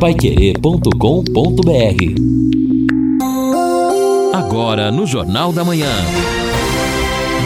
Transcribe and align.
paiquerê.com.br 0.00 0.88
Agora 4.32 4.90
no 4.90 5.06
Jornal 5.06 5.52
da 5.52 5.62
Manhã. 5.62 5.92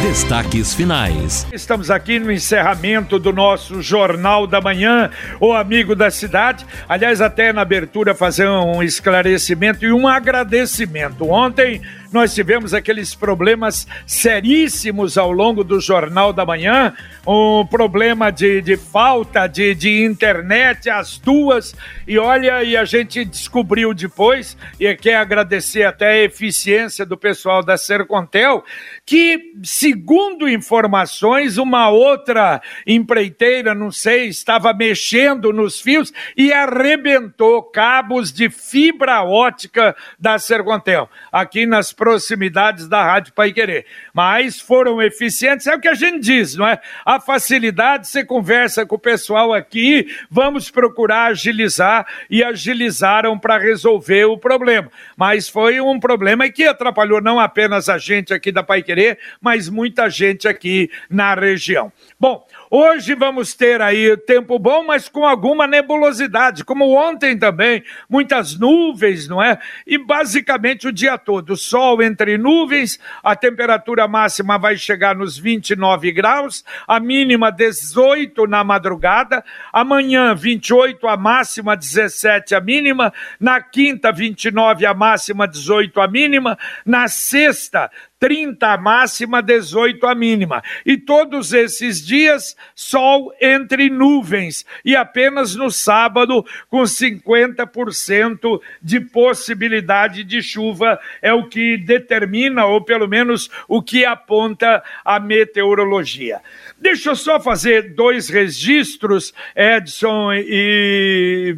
Destaques 0.06 0.72
finais. 0.72 1.48
Estamos 1.52 1.90
aqui 1.90 2.20
no 2.20 2.30
encerramento 2.30 3.18
do 3.18 3.32
nosso 3.32 3.82
Jornal 3.82 4.46
da 4.46 4.60
Manhã, 4.60 5.10
o 5.40 5.52
Amigo 5.52 5.96
da 5.96 6.12
Cidade. 6.12 6.64
Aliás, 6.88 7.20
até 7.20 7.52
na 7.52 7.62
abertura 7.62 8.14
fazer 8.14 8.48
um 8.48 8.80
esclarecimento 8.84 9.84
e 9.84 9.92
um 9.92 10.06
agradecimento. 10.06 11.28
Ontem 11.28 11.82
nós 12.14 12.32
tivemos 12.32 12.72
aqueles 12.72 13.12
problemas 13.12 13.88
seríssimos 14.06 15.18
ao 15.18 15.32
longo 15.32 15.64
do 15.64 15.80
Jornal 15.80 16.32
da 16.32 16.46
Manhã, 16.46 16.94
um 17.26 17.66
problema 17.66 18.30
de, 18.30 18.62
de 18.62 18.76
falta 18.76 19.48
de, 19.48 19.74
de 19.74 20.04
internet, 20.04 20.88
as 20.88 21.18
duas, 21.18 21.74
e 22.06 22.16
olha, 22.16 22.62
e 22.62 22.76
a 22.76 22.84
gente 22.84 23.24
descobriu 23.24 23.92
depois, 23.92 24.56
e 24.78 24.94
quer 24.94 25.16
agradecer 25.16 25.82
até 25.82 26.06
a 26.10 26.22
eficiência 26.22 27.04
do 27.04 27.16
pessoal 27.16 27.64
da 27.64 27.76
Sercontel, 27.76 28.62
que, 29.04 29.52
segundo 29.64 30.48
informações, 30.48 31.58
uma 31.58 31.90
outra 31.90 32.62
empreiteira, 32.86 33.74
não 33.74 33.90
sei, 33.90 34.28
estava 34.28 34.72
mexendo 34.72 35.52
nos 35.52 35.80
fios 35.80 36.12
e 36.36 36.52
arrebentou 36.52 37.60
cabos 37.60 38.32
de 38.32 38.48
fibra 38.48 39.24
ótica 39.24 39.96
da 40.16 40.38
Sercontel, 40.38 41.10
aqui 41.32 41.66
nas 41.66 41.92
proximidades 42.04 42.86
da 42.86 43.02
Rádio 43.02 43.32
Pai 43.32 43.50
Querer. 43.50 43.86
Mas 44.12 44.60
foram 44.60 45.00
eficientes, 45.00 45.66
é 45.66 45.74
o 45.74 45.80
que 45.80 45.88
a 45.88 45.94
gente 45.94 46.20
diz, 46.20 46.54
não 46.54 46.68
é? 46.68 46.78
A 47.02 47.18
facilidade, 47.18 48.08
você 48.08 48.22
conversa 48.22 48.84
com 48.84 48.96
o 48.96 48.98
pessoal 48.98 49.54
aqui, 49.54 50.06
vamos 50.30 50.70
procurar 50.70 51.30
agilizar 51.30 52.06
e 52.28 52.44
agilizaram 52.44 53.38
para 53.38 53.56
resolver 53.56 54.26
o 54.26 54.36
problema. 54.36 54.90
Mas 55.16 55.48
foi 55.48 55.80
um 55.80 55.98
problema 55.98 56.46
que 56.50 56.64
atrapalhou 56.64 57.22
não 57.22 57.40
apenas 57.40 57.88
a 57.88 57.96
gente 57.96 58.34
aqui 58.34 58.52
da 58.52 58.62
Pai 58.62 58.82
Querer, 58.82 59.18
mas 59.40 59.70
muita 59.70 60.10
gente 60.10 60.46
aqui 60.46 60.90
na 61.08 61.34
região. 61.34 61.90
Bom, 62.20 62.46
Hoje 62.76 63.14
vamos 63.14 63.54
ter 63.54 63.80
aí 63.80 64.16
tempo 64.16 64.58
bom, 64.58 64.82
mas 64.84 65.08
com 65.08 65.24
alguma 65.24 65.64
nebulosidade, 65.64 66.64
como 66.64 66.92
ontem 66.92 67.38
também, 67.38 67.84
muitas 68.10 68.58
nuvens, 68.58 69.28
não 69.28 69.40
é? 69.40 69.60
E 69.86 69.96
basicamente 69.96 70.88
o 70.88 70.92
dia 70.92 71.16
todo, 71.16 71.56
sol 71.56 72.02
entre 72.02 72.36
nuvens, 72.36 72.98
a 73.22 73.36
temperatura 73.36 74.08
máxima 74.08 74.58
vai 74.58 74.76
chegar 74.76 75.14
nos 75.14 75.38
29 75.38 76.10
graus, 76.10 76.64
a 76.84 76.98
mínima 76.98 77.52
18 77.52 78.44
na 78.48 78.64
madrugada, 78.64 79.44
amanhã 79.72 80.34
28 80.34 81.06
a 81.06 81.16
máxima, 81.16 81.76
17 81.76 82.56
a 82.56 82.60
mínima, 82.60 83.12
na 83.38 83.60
quinta 83.60 84.10
29 84.10 84.84
a 84.84 84.92
máxima, 84.92 85.46
18 85.46 86.00
a 86.00 86.08
mínima, 86.08 86.58
na 86.84 87.06
sexta 87.06 87.88
30 88.18 88.66
a 88.66 88.78
máxima, 88.78 89.42
18 89.42 90.06
a 90.06 90.14
mínima. 90.14 90.62
E 90.84 90.96
todos 90.96 91.52
esses 91.52 92.04
dias, 92.04 92.56
sol 92.74 93.32
entre 93.40 93.90
nuvens. 93.90 94.64
E 94.84 94.96
apenas 94.96 95.54
no 95.54 95.70
sábado, 95.70 96.44
com 96.68 96.82
50% 96.82 98.60
de 98.82 99.00
possibilidade 99.00 100.24
de 100.24 100.42
chuva, 100.42 100.98
é 101.20 101.32
o 101.32 101.48
que 101.48 101.76
determina, 101.76 102.66
ou 102.66 102.82
pelo 102.82 103.06
menos 103.06 103.50
o 103.68 103.82
que 103.82 104.04
aponta 104.04 104.82
a 105.04 105.20
meteorologia. 105.20 106.40
Deixa 106.78 107.10
eu 107.10 107.16
só 107.16 107.40
fazer 107.40 107.94
dois 107.94 108.28
registros, 108.28 109.34
Edson 109.54 110.32
e, 110.32 111.56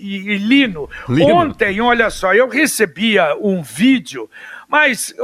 e, 0.00 0.34
e 0.34 0.38
Lino. 0.38 0.88
Lino. 1.08 1.34
Ontem, 1.34 1.80
olha 1.80 2.10
só, 2.10 2.34
eu 2.34 2.48
recebia 2.48 3.36
um 3.40 3.62
vídeo 3.62 4.28
mas 4.68 5.14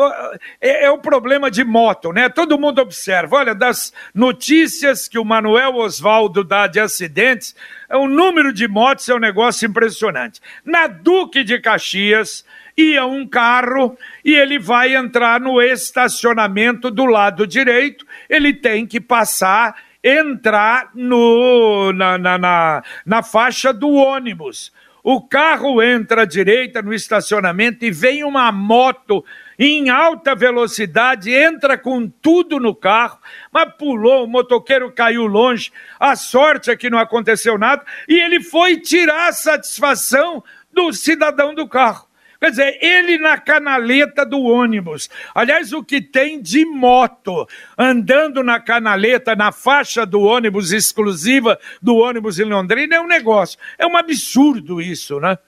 é, 0.58 0.86
é, 0.86 0.91
o 0.91 0.97
problema 0.97 1.51
de 1.51 1.62
moto, 1.62 2.12
né? 2.12 2.30
Todo 2.30 2.58
mundo 2.58 2.80
observa. 2.80 3.36
Olha, 3.36 3.55
das 3.55 3.92
notícias 4.14 5.07
que 5.07 5.18
o 5.18 5.24
Manuel 5.24 5.77
Osvaldo 5.77 6.42
dá 6.42 6.67
de 6.67 6.80
acidentes, 6.80 7.55
o 7.90 8.08
número 8.08 8.55
de 8.55 8.67
motos 8.67 9.07
é 9.07 9.14
um 9.14 9.18
negócio 9.18 9.67
impressionante. 9.67 10.40
Na 10.64 10.86
Duque 10.86 11.45
de 11.45 11.61
Caxias, 11.61 12.42
ia 12.74 13.05
um 13.05 13.27
carro 13.27 13.98
e 14.24 14.34
ele 14.34 14.58
vai 14.58 14.96
entrar 14.96 15.39
no 15.39 15.61
estacionamento 15.61 16.90
do 16.90 17.05
lado 17.05 17.46
direito, 17.46 18.07
ele 18.30 18.55
tem 18.55 18.86
que 18.86 19.01
passar, 19.01 19.77
entrar 20.05 20.91
no, 20.95 21.91
na, 21.95 22.19
na, 22.19 22.37
na, 22.37 22.83
na 23.07 23.23
faixa 23.23 23.73
do 23.73 23.91
ônibus. 23.91 24.70
O 25.03 25.20
carro 25.20 25.83
entra 25.83 26.23
à 26.23 26.25
direita 26.25 26.81
no 26.81 26.92
estacionamento 26.92 27.85
e 27.85 27.91
vem 27.91 28.25
uma 28.25 28.51
moto 28.53 29.25
em 29.59 29.89
alta 29.91 30.35
velocidade, 30.35 31.31
entra 31.31 31.77
com 31.77 32.09
tudo 32.09 32.59
no 32.59 32.75
carro, 32.75 33.19
mas 33.53 33.73
pulou, 33.79 34.25
o 34.25 34.29
motoqueiro 34.29 34.91
caiu 34.93 35.27
longe. 35.27 35.70
A 36.01 36.17
sorte 36.17 36.70
é 36.70 36.77
que 36.77 36.91
não 36.91 36.98
aconteceu 36.98 37.59
nada 37.59 37.85
e 38.09 38.19
ele 38.19 38.43
foi 38.43 38.79
tirar 38.79 39.29
a 39.29 39.33
satisfação 39.33 40.43
do 40.73 40.93
cidadão 40.93 41.55
do 41.55 41.69
carro. 41.69 42.07
Quer 42.40 42.50
dizer, 42.50 42.78
ele 42.83 43.18
na 43.18 43.39
canaleta 43.39 44.24
do 44.24 44.40
ônibus. 44.40 45.08
Aliás, 45.34 45.72
o 45.72 45.83
que 45.83 46.00
tem 46.00 46.40
de 46.40 46.64
moto 46.64 47.46
andando 47.78 48.42
na 48.42 48.61
canaleta, 48.61 49.34
na 49.34 49.52
faixa 49.52 50.05
do 50.05 50.20
ônibus 50.20 50.72
exclusiva 50.72 51.58
do 51.80 51.96
ônibus 51.96 52.39
em 52.39 52.45
Londrina 52.45 52.96
é 52.96 53.00
um 53.00 53.06
negócio. 53.06 53.58
É 53.78 53.86
um 53.86 53.96
absurdo 53.96 54.80
isso, 54.80 55.18
né? 55.20 55.39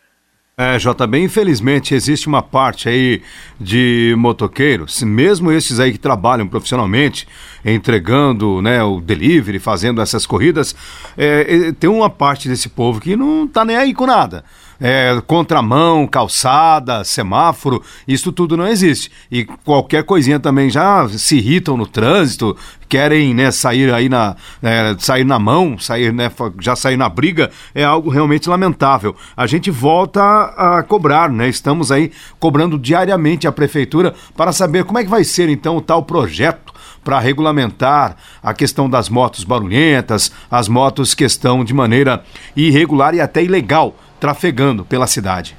É, 0.58 0.78
JB, 0.78 1.18
infelizmente 1.18 1.94
existe 1.94 2.26
uma 2.26 2.42
parte 2.42 2.88
aí 2.88 3.20
de 3.60 4.14
motoqueiros, 4.16 5.02
mesmo 5.02 5.52
esses 5.52 5.78
aí 5.78 5.92
que 5.92 5.98
trabalham 5.98 6.48
profissionalmente, 6.48 7.28
entregando 7.62 8.62
né, 8.62 8.82
o 8.82 8.98
delivery, 8.98 9.58
fazendo 9.58 10.00
essas 10.00 10.24
corridas, 10.24 10.74
é, 11.14 11.72
tem 11.72 11.90
uma 11.90 12.08
parte 12.08 12.48
desse 12.48 12.70
povo 12.70 13.02
que 13.02 13.14
não 13.16 13.46
tá 13.46 13.66
nem 13.66 13.76
aí 13.76 13.92
com 13.92 14.06
nada 14.06 14.46
é, 14.80 15.20
contramão, 15.26 16.06
calçada, 16.06 17.04
semáforo, 17.04 17.82
isso 18.06 18.32
tudo 18.32 18.56
não 18.56 18.66
existe. 18.66 19.10
E 19.30 19.44
qualquer 19.44 20.04
coisinha 20.04 20.38
também 20.38 20.70
já 20.70 21.08
se 21.08 21.36
irritam 21.36 21.76
no 21.76 21.86
trânsito, 21.86 22.56
querem 22.88 23.34
né, 23.34 23.50
sair 23.50 23.92
aí 23.92 24.08
na 24.08 24.36
é, 24.62 24.94
sair 24.98 25.24
na 25.24 25.38
mão, 25.38 25.78
sair 25.78 26.12
né, 26.12 26.30
já 26.60 26.76
sair 26.76 26.96
na 26.96 27.08
briga 27.08 27.50
é 27.74 27.84
algo 27.84 28.10
realmente 28.10 28.48
lamentável. 28.48 29.16
A 29.36 29.46
gente 29.46 29.70
volta 29.70 30.22
a, 30.22 30.78
a 30.78 30.82
cobrar, 30.82 31.30
né? 31.30 31.48
Estamos 31.48 31.90
aí 31.90 32.12
cobrando 32.38 32.78
diariamente 32.78 33.46
a 33.46 33.52
prefeitura 33.52 34.14
para 34.36 34.52
saber 34.52 34.84
como 34.84 34.98
é 34.98 35.04
que 35.04 35.10
vai 35.10 35.24
ser 35.24 35.48
então 35.48 35.76
o 35.76 35.80
tal 35.80 36.02
projeto 36.02 36.74
para 37.02 37.20
regulamentar 37.20 38.16
a 38.42 38.52
questão 38.52 38.90
das 38.90 39.08
motos 39.08 39.44
barulhentas, 39.44 40.32
as 40.50 40.68
motos 40.68 41.14
que 41.14 41.22
estão 41.22 41.64
de 41.64 41.72
maneira 41.72 42.24
irregular 42.56 43.14
e 43.14 43.20
até 43.20 43.44
ilegal 43.44 43.94
trafegando 44.20 44.84
pela 44.84 45.06
cidade. 45.06 45.56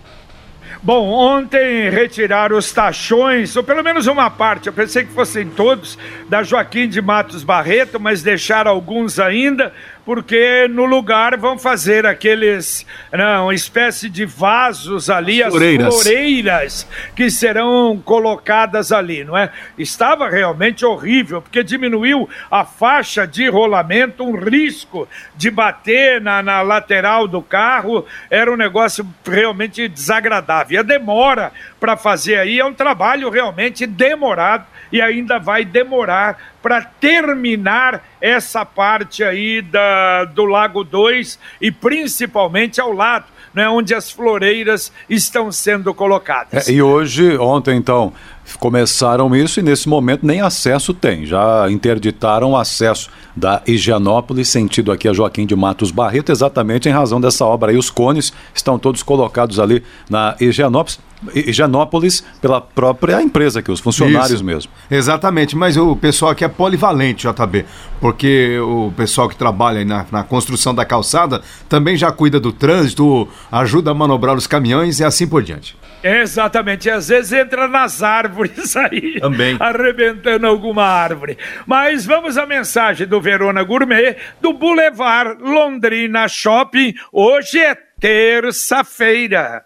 Bom, 0.82 1.10
ontem 1.10 1.90
retiraram 1.90 2.58
os 2.58 2.72
taxões, 2.72 3.56
ou 3.56 3.64
pelo 3.64 3.84
menos 3.84 4.06
uma 4.06 4.30
parte, 4.30 4.68
eu 4.68 4.74
pensei 4.74 5.04
que 5.04 5.12
fossem 5.12 5.50
todos, 5.50 5.98
da 6.30 6.44
Joaquim 6.44 6.88
de 6.88 7.02
Matos 7.02 7.44
Barreto, 7.44 8.00
mas 8.00 8.22
deixaram 8.22 8.72
alguns 8.72 9.20
ainda 9.20 9.74
porque 10.08 10.70
no 10.70 10.86
lugar 10.86 11.36
vão 11.36 11.60
fazer 11.60 12.06
aqueles, 12.06 12.86
não, 13.12 13.48
uma 13.48 13.54
espécie 13.54 14.10
de 14.10 14.26
vasos 14.26 15.10
ali, 15.10 15.44
as 15.44 15.50
floreiras. 15.50 15.94
floreiras 15.94 16.88
que 17.14 17.30
serão 17.30 18.02
colocadas 18.06 18.94
ali, 18.94 19.26
não 19.26 19.38
é? 19.38 19.52
Estava 19.78 20.30
realmente 20.30 20.86
horrível, 20.86 21.42
porque 21.42 21.62
diminuiu 21.62 22.30
a 22.50 22.64
faixa 22.64 23.28
de 23.28 23.50
rolamento, 23.50 24.24
um 24.24 24.38
risco 24.38 25.10
de 25.36 25.52
bater 25.52 26.22
na, 26.22 26.42
na 26.42 26.62
lateral 26.62 27.28
do 27.28 27.42
carro, 27.42 28.06
era 28.30 28.50
um 28.50 28.56
negócio 28.56 29.06
realmente 29.26 29.90
desagradável. 29.90 30.76
E 30.76 30.80
a 30.80 30.84
demora 30.84 31.52
para 31.82 31.98
fazer 31.98 32.38
aí 32.38 32.62
é 32.62 32.66
um 32.66 32.74
trabalho 32.74 33.30
realmente 33.30 33.86
demorado 33.86 34.68
e 34.92 35.02
ainda 35.02 35.40
vai 35.40 35.66
demorar 35.66 36.38
para 36.62 36.82
terminar 36.82 38.04
essa 38.20 38.66
parte 38.66 39.24
aí 39.24 39.62
da, 39.62 40.26
do 40.26 40.46
Lago 40.46 40.84
2 40.84 41.40
e 41.62 41.72
principalmente 41.72 42.82
ao 42.82 42.92
lado, 42.92 43.26
né, 43.54 43.70
onde 43.70 43.94
as 43.94 44.12
floreiras 44.12 44.92
estão 45.10 45.52
sendo 45.52 45.94
colocadas. 45.94 46.68
É, 46.68 46.72
e 46.72 46.82
hoje, 46.82 47.38
ontem 47.38 47.78
então, 47.78 48.14
começaram 48.60 49.36
isso 49.36 49.60
e 49.60 49.64
nesse 49.64 49.90
momento 49.90 50.26
nem 50.26 50.42
acesso 50.42 50.94
tem. 50.94 51.26
Já 51.26 51.70
interditaram 51.70 52.52
o 52.52 52.58
acesso 52.58 53.10
da 53.36 53.62
Higienópolis, 53.68 54.50
sentido 54.50 54.92
aqui 54.92 55.08
a 55.08 55.14
Joaquim 55.14 55.46
de 55.46 55.56
Matos 55.56 55.92
Barreto, 55.92 56.32
exatamente 56.32 56.88
em 56.88 56.92
razão 56.92 57.20
dessa 57.20 57.46
obra 57.46 57.72
aí. 57.72 57.78
Os 57.78 57.90
cones 57.90 58.34
estão 58.54 58.80
todos 58.80 59.04
colocados 59.04 59.60
ali 59.60 59.84
na 60.10 60.36
Higienópolis. 60.40 61.00
Higienópolis 61.34 62.24
pela 62.42 62.62
própria 62.62 63.22
empresa 63.22 63.60
aqui, 63.60 63.72
os 63.72 63.80
funcionários 63.80 64.34
Isso, 64.34 64.44
mesmo. 64.44 64.72
Exatamente, 64.90 65.56
mas 65.56 65.76
o 65.78 65.96
pessoal 65.96 66.32
aqui 66.32 66.46
é 66.46 66.48
polivalente, 66.48 67.28
JB, 67.28 67.66
porque 68.00 68.60
o 68.60 68.92
pessoal 68.96 69.28
que 69.28 69.36
trabalha 69.36 69.84
na, 69.84 70.06
na, 70.12 70.24
construção 70.24 70.76
da 70.76 70.86
calçada 70.86 71.42
também 71.68 71.98
já 71.98 72.12
cuida 72.12 72.40
do 72.40 72.52
trânsito, 72.52 73.28
ajuda 73.52 73.92
a 73.92 73.94
manobrar 73.94 74.36
os 74.36 74.46
caminhões 74.46 75.00
e 75.00 75.04
assim 75.04 75.28
por 75.28 75.42
diante. 75.42 75.76
Exatamente, 76.04 76.88
e 76.88 76.92
às 76.92 77.08
vezes 77.08 77.34
entra 77.34 77.68
nas 77.68 78.04
árvores 78.04 78.76
aí, 78.78 79.20
também 79.20 79.58
arrebentando 79.60 80.46
alguma 80.46 80.84
árvore. 80.84 81.38
Mas 81.66 82.06
vamos 82.06 82.38
à 82.38 82.46
mensagem 82.46 83.08
do 83.08 83.20
Verona 83.20 83.64
Gourmet, 83.64 84.18
do 84.40 84.54
Boulevard 84.54 85.42
Londrina 85.42 86.28
Shopping. 86.28 86.94
Hoje 87.12 87.60
é 87.60 87.76
terça-feira. 88.00 89.64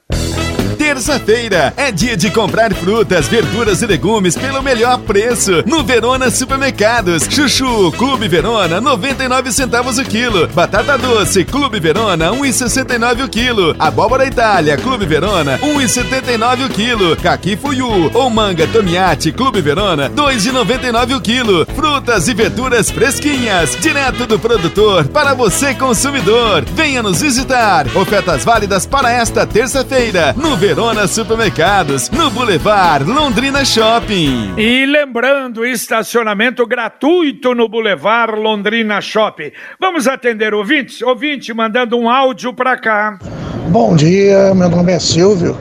Terça-feira 0.81 1.71
é 1.77 1.91
dia 1.91 2.17
de 2.17 2.31
comprar 2.31 2.73
frutas, 2.73 3.27
verduras 3.27 3.83
e 3.83 3.85
legumes 3.85 4.35
pelo 4.35 4.63
melhor 4.63 4.97
preço 4.97 5.63
no 5.67 5.83
Verona 5.83 6.31
Supermercados. 6.31 7.27
Chuchu 7.29 7.91
Clube 7.91 8.27
Verona 8.27 8.81
99 8.81 9.51
centavos 9.51 9.99
o 9.99 10.03
quilo. 10.03 10.47
Batata 10.47 10.97
doce 10.97 11.45
Clube 11.45 11.79
Verona 11.79 12.31
1,69 12.31 13.25
o 13.25 13.29
quilo. 13.29 13.75
Abóbora 13.77 14.25
Itália 14.25 14.75
Clube 14.75 15.05
Verona 15.05 15.59
1,79 15.59 16.65
o 16.65 16.69
quilo. 16.69 17.15
Caqui 17.17 17.55
Fuyu 17.55 18.09
ou 18.15 18.29
manga 18.31 18.65
Tomiate 18.65 19.31
Clube 19.31 19.61
Verona 19.61 20.09
2,99 20.09 21.15
o 21.15 21.21
quilo. 21.21 21.63
Frutas 21.75 22.27
e 22.27 22.33
verduras 22.33 22.89
fresquinhas, 22.89 23.77
direto 23.79 24.25
do 24.25 24.39
produtor 24.39 25.07
para 25.09 25.35
você 25.35 25.75
consumidor. 25.75 26.65
Venha 26.73 27.03
nos 27.03 27.21
visitar. 27.21 27.85
Ofertas 27.95 28.43
válidas 28.43 28.87
para 28.87 29.11
esta 29.11 29.45
terça-feira 29.45 30.33
no 30.35 30.57
Verona 30.57 30.70
Verona 30.71 31.06
Supermercados, 31.06 32.09
no 32.09 32.31
Boulevard 32.31 33.03
Londrina 33.03 33.65
Shopping. 33.65 34.53
E 34.56 34.85
lembrando, 34.85 35.65
estacionamento 35.65 36.65
gratuito 36.65 37.53
no 37.53 37.68
Boulevard 37.68 38.39
Londrina 38.39 39.01
Shopping. 39.01 39.51
Vamos 39.77 40.07
atender 40.07 40.53
ouvintes? 40.53 41.01
Ouvinte 41.01 41.53
mandando 41.53 41.97
um 41.97 42.09
áudio 42.09 42.53
para 42.53 42.77
cá. 42.77 43.19
Bom 43.68 43.97
dia, 43.97 44.53
meu 44.53 44.69
nome 44.69 44.94
é 44.94 45.00
Silvio. 45.00 45.57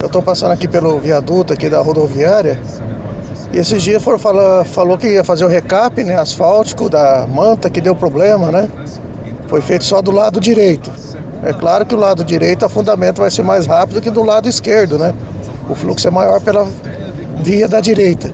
Eu 0.00 0.06
estou 0.06 0.22
passando 0.22 0.52
aqui 0.52 0.66
pelo 0.66 0.98
viaduto 0.98 1.52
aqui 1.52 1.68
da 1.68 1.82
rodoviária. 1.82 2.58
E 3.52 3.58
esses 3.58 3.82
dias 3.82 4.02
foram 4.02 4.18
falar, 4.18 4.64
falou 4.64 4.96
que 4.96 5.08
ia 5.08 5.22
fazer 5.22 5.44
o 5.44 5.48
recap, 5.48 6.02
né, 6.02 6.18
asfáltico 6.18 6.88
da 6.88 7.26
manta 7.26 7.68
que 7.68 7.82
deu 7.82 7.94
problema, 7.94 8.50
né? 8.50 8.66
Foi 9.46 9.60
feito 9.60 9.84
só 9.84 10.00
do 10.00 10.10
lado 10.10 10.40
direito. 10.40 10.90
É 11.42 11.52
claro 11.52 11.84
que 11.84 11.94
o 11.94 11.98
lado 11.98 12.24
direito, 12.24 12.64
a 12.64 12.68
fundamento 12.68 13.18
vai 13.18 13.30
ser 13.30 13.42
mais 13.42 13.66
rápido 13.66 14.00
que 14.00 14.10
do 14.10 14.22
lado 14.22 14.48
esquerdo, 14.48 14.96
né? 14.96 15.12
O 15.68 15.74
fluxo 15.74 16.06
é 16.06 16.10
maior 16.10 16.40
pela 16.40 16.66
via 17.42 17.66
da 17.66 17.80
direita. 17.80 18.32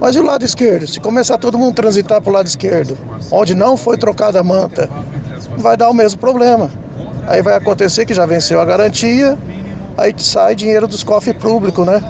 Mas 0.00 0.14
e 0.14 0.20
o 0.20 0.24
lado 0.24 0.44
esquerdo? 0.44 0.86
Se 0.86 1.00
começar 1.00 1.38
todo 1.38 1.58
mundo 1.58 1.74
transitar 1.74 2.20
para 2.20 2.30
o 2.30 2.32
lado 2.32 2.46
esquerdo, 2.46 2.96
onde 3.30 3.54
não 3.54 3.76
foi 3.76 3.96
trocada 3.96 4.40
a 4.40 4.42
manta, 4.42 4.88
vai 5.58 5.76
dar 5.76 5.90
o 5.90 5.94
mesmo 5.94 6.18
problema. 6.18 6.70
Aí 7.26 7.42
vai 7.42 7.54
acontecer 7.54 8.06
que 8.06 8.14
já 8.14 8.26
venceu 8.26 8.60
a 8.60 8.64
garantia, 8.64 9.38
aí 9.96 10.14
sai 10.16 10.54
dinheiro 10.54 10.86
dos 10.86 11.02
cofres 11.02 11.36
públicos, 11.36 11.86
né? 11.86 12.02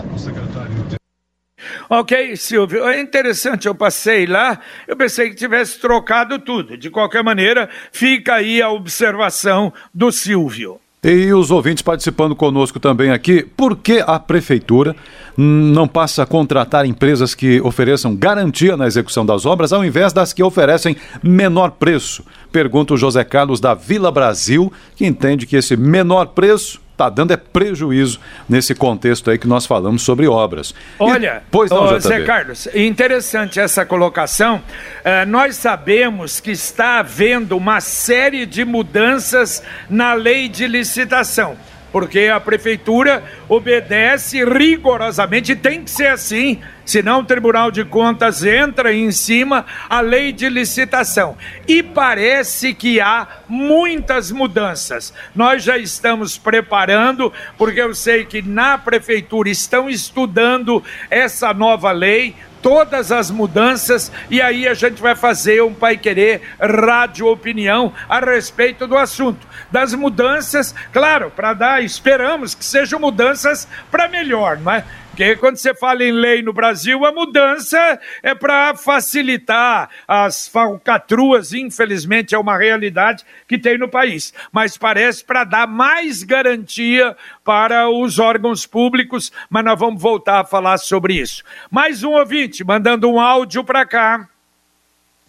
Ok, 1.95 2.35
Silvio, 2.37 2.87
é 2.87 2.99
interessante, 2.99 3.67
eu 3.67 3.75
passei 3.75 4.25
lá, 4.25 4.59
eu 4.87 4.97
pensei 4.97 5.29
que 5.29 5.35
tivesse 5.35 5.77
trocado 5.79 6.39
tudo. 6.39 6.75
De 6.75 6.89
qualquer 6.89 7.23
maneira, 7.23 7.69
fica 7.91 8.33
aí 8.33 8.59
a 8.63 8.71
observação 8.71 9.71
do 9.93 10.11
Silvio. 10.11 10.79
E 11.03 11.31
os 11.31 11.51
ouvintes 11.51 11.83
participando 11.83 12.35
conosco 12.35 12.79
também 12.79 13.11
aqui, 13.11 13.43
por 13.43 13.75
que 13.77 14.03
a 14.07 14.17
prefeitura 14.17 14.95
não 15.37 15.87
passa 15.87 16.23
a 16.23 16.25
contratar 16.25 16.83
empresas 16.83 17.35
que 17.35 17.61
ofereçam 17.61 18.15
garantia 18.15 18.75
na 18.75 18.87
execução 18.87 19.23
das 19.23 19.45
obras 19.45 19.71
ao 19.71 19.85
invés 19.85 20.11
das 20.11 20.33
que 20.33 20.41
oferecem 20.41 20.97
menor 21.21 21.71
preço? 21.71 22.25
Pergunta 22.51 22.95
o 22.95 22.97
José 22.97 23.23
Carlos 23.23 23.59
da 23.59 23.75
Vila 23.75 24.11
Brasil, 24.11 24.73
que 24.95 25.05
entende 25.05 25.45
que 25.45 25.57
esse 25.57 25.77
menor 25.77 26.25
preço 26.25 26.81
está 26.93 27.09
dando 27.09 27.33
é 27.33 27.37
prejuízo 27.37 28.19
nesse 28.47 28.73
contexto 28.73 29.29
aí 29.29 29.37
que 29.37 29.47
nós 29.47 29.65
falamos 29.65 30.03
sobre 30.03 30.27
obras. 30.27 30.73
Olha, 30.97 31.41
e, 31.45 31.49
pois 31.51 31.69
não, 31.69 31.99
Zé 31.99 32.23
Carlos, 32.23 32.67
interessante 32.73 33.59
essa 33.59 33.85
colocação. 33.85 34.57
Uh, 34.57 35.27
nós 35.27 35.55
sabemos 35.55 36.39
que 36.39 36.51
está 36.51 36.99
havendo 36.99 37.57
uma 37.57 37.81
série 37.81 38.45
de 38.45 38.63
mudanças 38.63 39.63
na 39.89 40.13
lei 40.13 40.47
de 40.47 40.67
licitação 40.67 41.57
porque 41.93 42.21
a 42.21 42.39
prefeitura 42.39 43.23
obedece 43.47 44.43
rigorosamente, 44.43 45.55
tem 45.55 45.83
que 45.83 45.91
ser 45.91 46.07
assim, 46.07 46.59
senão 46.83 47.19
o 47.19 47.23
Tribunal 47.23 47.69
de 47.69 47.85
Contas 47.85 48.43
entra 48.43 48.91
em 48.91 49.11
cima 49.11 49.63
a 49.87 50.01
lei 50.01 50.33
de 50.33 50.49
licitação. 50.49 51.37
E 51.67 51.83
parece 51.83 52.73
que 52.73 52.99
há 52.99 53.27
muitas 53.47 54.31
mudanças. 54.31 55.13
Nós 55.35 55.63
já 55.63 55.77
estamos 55.77 56.35
preparando, 56.35 57.31
porque 57.59 57.79
eu 57.79 57.93
sei 57.93 58.25
que 58.25 58.41
na 58.41 58.75
prefeitura 58.75 59.47
estão 59.47 59.87
estudando 59.87 60.83
essa 61.11 61.53
nova 61.53 61.91
lei, 61.91 62.35
todas 62.63 63.11
as 63.11 63.29
mudanças 63.29 64.11
e 64.31 64.41
aí 64.41 64.67
a 64.67 64.73
gente 64.73 65.01
vai 65.01 65.15
fazer 65.15 65.61
um 65.61 65.73
Pai 65.73 65.97
Querer 65.97 66.41
Rádio 66.59 67.27
Opinião 67.27 67.93
a 68.07 68.19
respeito 68.19 68.87
do 68.87 68.97
assunto. 68.97 69.45
Das 69.69 69.93
mudanças, 69.93 70.73
claro, 70.91 71.29
para 71.29 71.53
dar, 71.53 71.83
esperamos 71.83 72.55
que 72.55 72.63
sejam 72.63 72.99
mudanças 72.99 73.67
para 73.91 74.07
melhor, 74.07 74.57
não 74.57 74.71
é? 74.71 74.85
Porque 75.13 75.35
quando 75.35 75.57
você 75.57 75.75
fala 75.75 76.03
em 76.03 76.11
lei 76.11 76.41
no 76.41 76.51
Brasil, 76.51 77.05
a 77.05 77.11
mudança 77.11 77.99
é 78.23 78.33
para 78.33 78.75
facilitar 78.75 79.87
as 80.07 80.47
falcatruas, 80.47 81.53
infelizmente 81.53 82.33
é 82.33 82.37
uma 82.39 82.57
realidade 82.57 83.23
que 83.47 83.59
tem 83.59 83.77
no 83.77 83.87
país. 83.87 84.33
Mas 84.51 84.75
parece 84.75 85.23
para 85.23 85.43
dar 85.43 85.67
mais 85.67 86.23
garantia 86.23 87.15
para 87.43 87.87
os 87.91 88.17
órgãos 88.17 88.65
públicos, 88.65 89.31
mas 89.51 89.63
nós 89.63 89.77
vamos 89.77 90.01
voltar 90.01 90.39
a 90.39 90.45
falar 90.45 90.79
sobre 90.79 91.13
isso. 91.13 91.43
Mais 91.69 92.03
um 92.03 92.13
ouvinte 92.13 92.63
mandando 92.63 93.07
um 93.07 93.19
áudio 93.19 93.63
para 93.63 93.85
cá. 93.85 94.27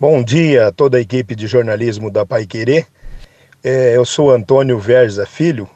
Bom 0.00 0.24
dia 0.24 0.68
a 0.68 0.72
toda 0.72 0.96
a 0.96 1.00
equipe 1.02 1.34
de 1.36 1.46
jornalismo 1.46 2.10
da 2.10 2.24
Pai 2.24 2.46
Querer. 2.46 2.86
É, 3.62 3.94
eu 3.94 4.06
sou 4.06 4.30
Antônio 4.30 4.78
Verza 4.78 5.26
Filho, 5.26 5.68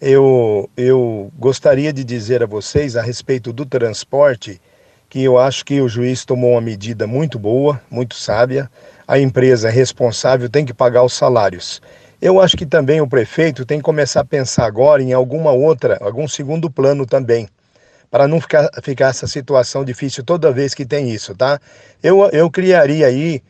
eu, 0.00 0.70
eu 0.76 1.30
gostaria 1.38 1.92
de 1.92 2.02
dizer 2.02 2.42
a 2.42 2.46
vocês 2.46 2.96
a 2.96 3.02
respeito 3.02 3.52
do 3.52 3.66
transporte 3.66 4.60
que 5.10 5.22
eu 5.22 5.36
acho 5.36 5.64
que 5.64 5.80
o 5.80 5.88
juiz 5.88 6.24
tomou 6.24 6.52
uma 6.52 6.60
medida 6.60 7.06
muito 7.06 7.38
boa, 7.38 7.80
muito 7.90 8.14
sábia. 8.14 8.70
A 9.06 9.18
empresa 9.18 9.68
responsável 9.68 10.48
tem 10.48 10.64
que 10.64 10.72
pagar 10.72 11.02
os 11.02 11.12
salários. 11.12 11.82
Eu 12.22 12.40
acho 12.40 12.56
que 12.56 12.64
também 12.64 13.00
o 13.00 13.08
prefeito 13.08 13.66
tem 13.66 13.78
que 13.78 13.84
começar 13.84 14.20
a 14.20 14.24
pensar 14.24 14.66
agora 14.66 15.02
em 15.02 15.12
alguma 15.12 15.50
outra, 15.50 15.98
algum 16.00 16.28
segundo 16.28 16.70
plano 16.70 17.04
também, 17.04 17.48
para 18.10 18.28
não 18.28 18.40
ficar, 18.40 18.70
ficar 18.82 19.08
essa 19.08 19.26
situação 19.26 19.84
difícil 19.84 20.22
toda 20.22 20.52
vez 20.52 20.74
que 20.74 20.86
tem 20.86 21.10
isso, 21.10 21.34
tá? 21.34 21.58
Eu, 22.02 22.28
eu 22.30 22.48
criaria 22.50 23.06
aí, 23.06 23.42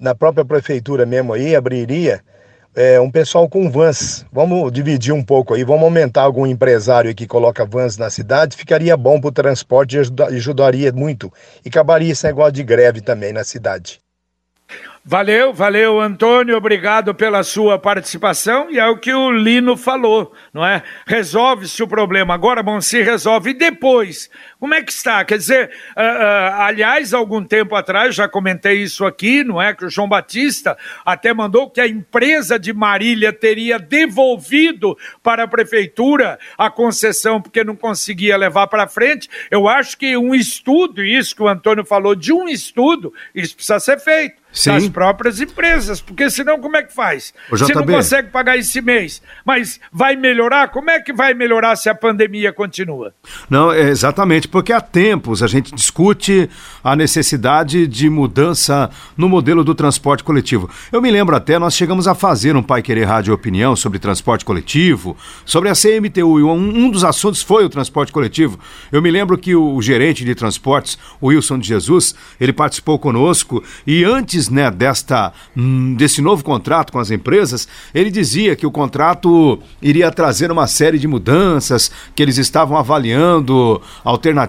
na 0.00 0.14
própria 0.14 0.44
prefeitura 0.44 1.06
mesmo 1.06 1.32
aí, 1.32 1.54
abriria 1.54 2.22
é, 2.74 3.00
um 3.00 3.10
pessoal 3.10 3.48
com 3.48 3.70
vans. 3.70 4.26
Vamos 4.32 4.72
dividir 4.72 5.12
um 5.12 5.22
pouco 5.22 5.54
aí, 5.54 5.64
vamos 5.64 5.84
aumentar 5.84 6.22
algum 6.22 6.46
empresário 6.46 7.14
que 7.14 7.26
coloca 7.26 7.64
vans 7.64 7.96
na 7.96 8.10
cidade, 8.10 8.56
ficaria 8.56 8.96
bom 8.96 9.20
para 9.20 9.28
o 9.28 9.32
transporte 9.32 9.96
e 9.96 9.98
ajudaria 10.36 10.92
muito. 10.92 11.32
E 11.64 11.68
acabaria 11.68 12.12
esse 12.12 12.26
negócio 12.26 12.52
de 12.52 12.62
greve 12.62 13.00
também 13.00 13.32
na 13.32 13.44
cidade. 13.44 14.00
Valeu, 15.06 15.52
valeu, 15.52 16.00
Antônio, 16.00 16.56
obrigado 16.56 17.14
pela 17.14 17.42
sua 17.42 17.78
participação. 17.78 18.70
E 18.70 18.78
é 18.78 18.86
o 18.86 18.96
que 18.96 19.12
o 19.12 19.30
Lino 19.30 19.76
falou, 19.76 20.32
não 20.50 20.64
é? 20.64 20.82
Resolve-se 21.06 21.82
o 21.82 21.86
problema 21.86 22.32
agora, 22.32 22.62
bom, 22.62 22.80
se 22.80 23.02
resolve. 23.02 23.50
E 23.50 23.54
depois, 23.54 24.30
como 24.64 24.72
é 24.72 24.82
que 24.82 24.92
está? 24.92 25.22
Quer 25.26 25.36
dizer, 25.36 25.70
uh, 25.94 26.00
uh, 26.00 26.62
aliás, 26.62 27.12
algum 27.12 27.44
tempo 27.44 27.74
atrás, 27.74 28.14
já 28.14 28.26
comentei 28.26 28.80
isso 28.80 29.04
aqui, 29.04 29.44
não 29.44 29.60
é? 29.60 29.74
Que 29.74 29.84
o 29.84 29.90
João 29.90 30.08
Batista 30.08 30.74
até 31.04 31.34
mandou 31.34 31.68
que 31.68 31.82
a 31.82 31.86
empresa 31.86 32.58
de 32.58 32.72
Marília 32.72 33.30
teria 33.30 33.78
devolvido 33.78 34.96
para 35.22 35.44
a 35.44 35.46
prefeitura 35.46 36.38
a 36.56 36.70
concessão 36.70 37.42
porque 37.42 37.62
não 37.62 37.76
conseguia 37.76 38.38
levar 38.38 38.66
para 38.68 38.88
frente. 38.88 39.28
Eu 39.50 39.68
acho 39.68 39.98
que 39.98 40.16
um 40.16 40.34
estudo, 40.34 41.04
isso 41.04 41.36
que 41.36 41.42
o 41.42 41.48
Antônio 41.48 41.84
falou, 41.84 42.14
de 42.14 42.32
um 42.32 42.48
estudo, 42.48 43.12
isso 43.34 43.54
precisa 43.54 43.78
ser 43.78 44.00
feito 44.00 44.42
Sim. 44.54 44.70
das 44.70 44.88
próprias 44.88 45.40
empresas, 45.40 46.00
porque 46.00 46.30
senão 46.30 46.60
como 46.60 46.76
é 46.76 46.82
que 46.84 46.94
faz? 46.94 47.34
Você 47.50 47.74
não 47.74 47.84
consegue 47.84 48.30
pagar 48.30 48.56
esse 48.56 48.80
mês, 48.80 49.20
mas 49.44 49.80
vai 49.92 50.14
melhorar? 50.14 50.68
Como 50.68 50.88
é 50.88 51.00
que 51.00 51.12
vai 51.12 51.34
melhorar 51.34 51.74
se 51.74 51.90
a 51.90 51.94
pandemia 51.94 52.52
continua? 52.52 53.12
Não, 53.50 53.72
é 53.72 53.88
exatamente, 53.88 54.46
porque 54.54 54.72
há 54.72 54.80
tempos 54.80 55.42
a 55.42 55.48
gente 55.48 55.74
discute 55.74 56.48
a 56.84 56.94
necessidade 56.94 57.88
de 57.88 58.08
mudança 58.08 58.88
no 59.16 59.28
modelo 59.28 59.64
do 59.64 59.74
transporte 59.74 60.22
coletivo. 60.22 60.70
Eu 60.92 61.02
me 61.02 61.10
lembro 61.10 61.34
até, 61.34 61.58
nós 61.58 61.74
chegamos 61.74 62.06
a 62.06 62.14
fazer 62.14 62.54
um 62.54 62.62
Pai 62.62 62.80
Querer 62.80 63.02
Rádio 63.02 63.34
Opinião 63.34 63.74
sobre 63.74 63.98
transporte 63.98 64.44
coletivo, 64.44 65.16
sobre 65.44 65.70
a 65.70 65.72
CMTU, 65.72 66.38
e 66.38 66.42
um, 66.44 66.84
um 66.84 66.88
dos 66.88 67.02
assuntos 67.02 67.42
foi 67.42 67.64
o 67.64 67.68
transporte 67.68 68.12
coletivo. 68.12 68.56
Eu 68.92 69.02
me 69.02 69.10
lembro 69.10 69.36
que 69.36 69.56
o 69.56 69.82
gerente 69.82 70.24
de 70.24 70.36
transportes, 70.36 70.96
o 71.20 71.26
Wilson 71.30 71.58
de 71.58 71.66
Jesus, 71.66 72.14
ele 72.40 72.52
participou 72.52 72.96
conosco 72.96 73.60
e 73.84 74.04
antes 74.04 74.48
né, 74.48 74.70
desta, 74.70 75.32
hum, 75.56 75.96
desse 75.96 76.22
novo 76.22 76.44
contrato 76.44 76.92
com 76.92 77.00
as 77.00 77.10
empresas, 77.10 77.66
ele 77.92 78.08
dizia 78.08 78.54
que 78.54 78.68
o 78.68 78.70
contrato 78.70 79.58
iria 79.82 80.12
trazer 80.12 80.52
uma 80.52 80.68
série 80.68 81.00
de 81.00 81.08
mudanças, 81.08 81.90
que 82.14 82.22
eles 82.22 82.38
estavam 82.38 82.78
avaliando 82.78 83.82
alternativas 84.04 84.43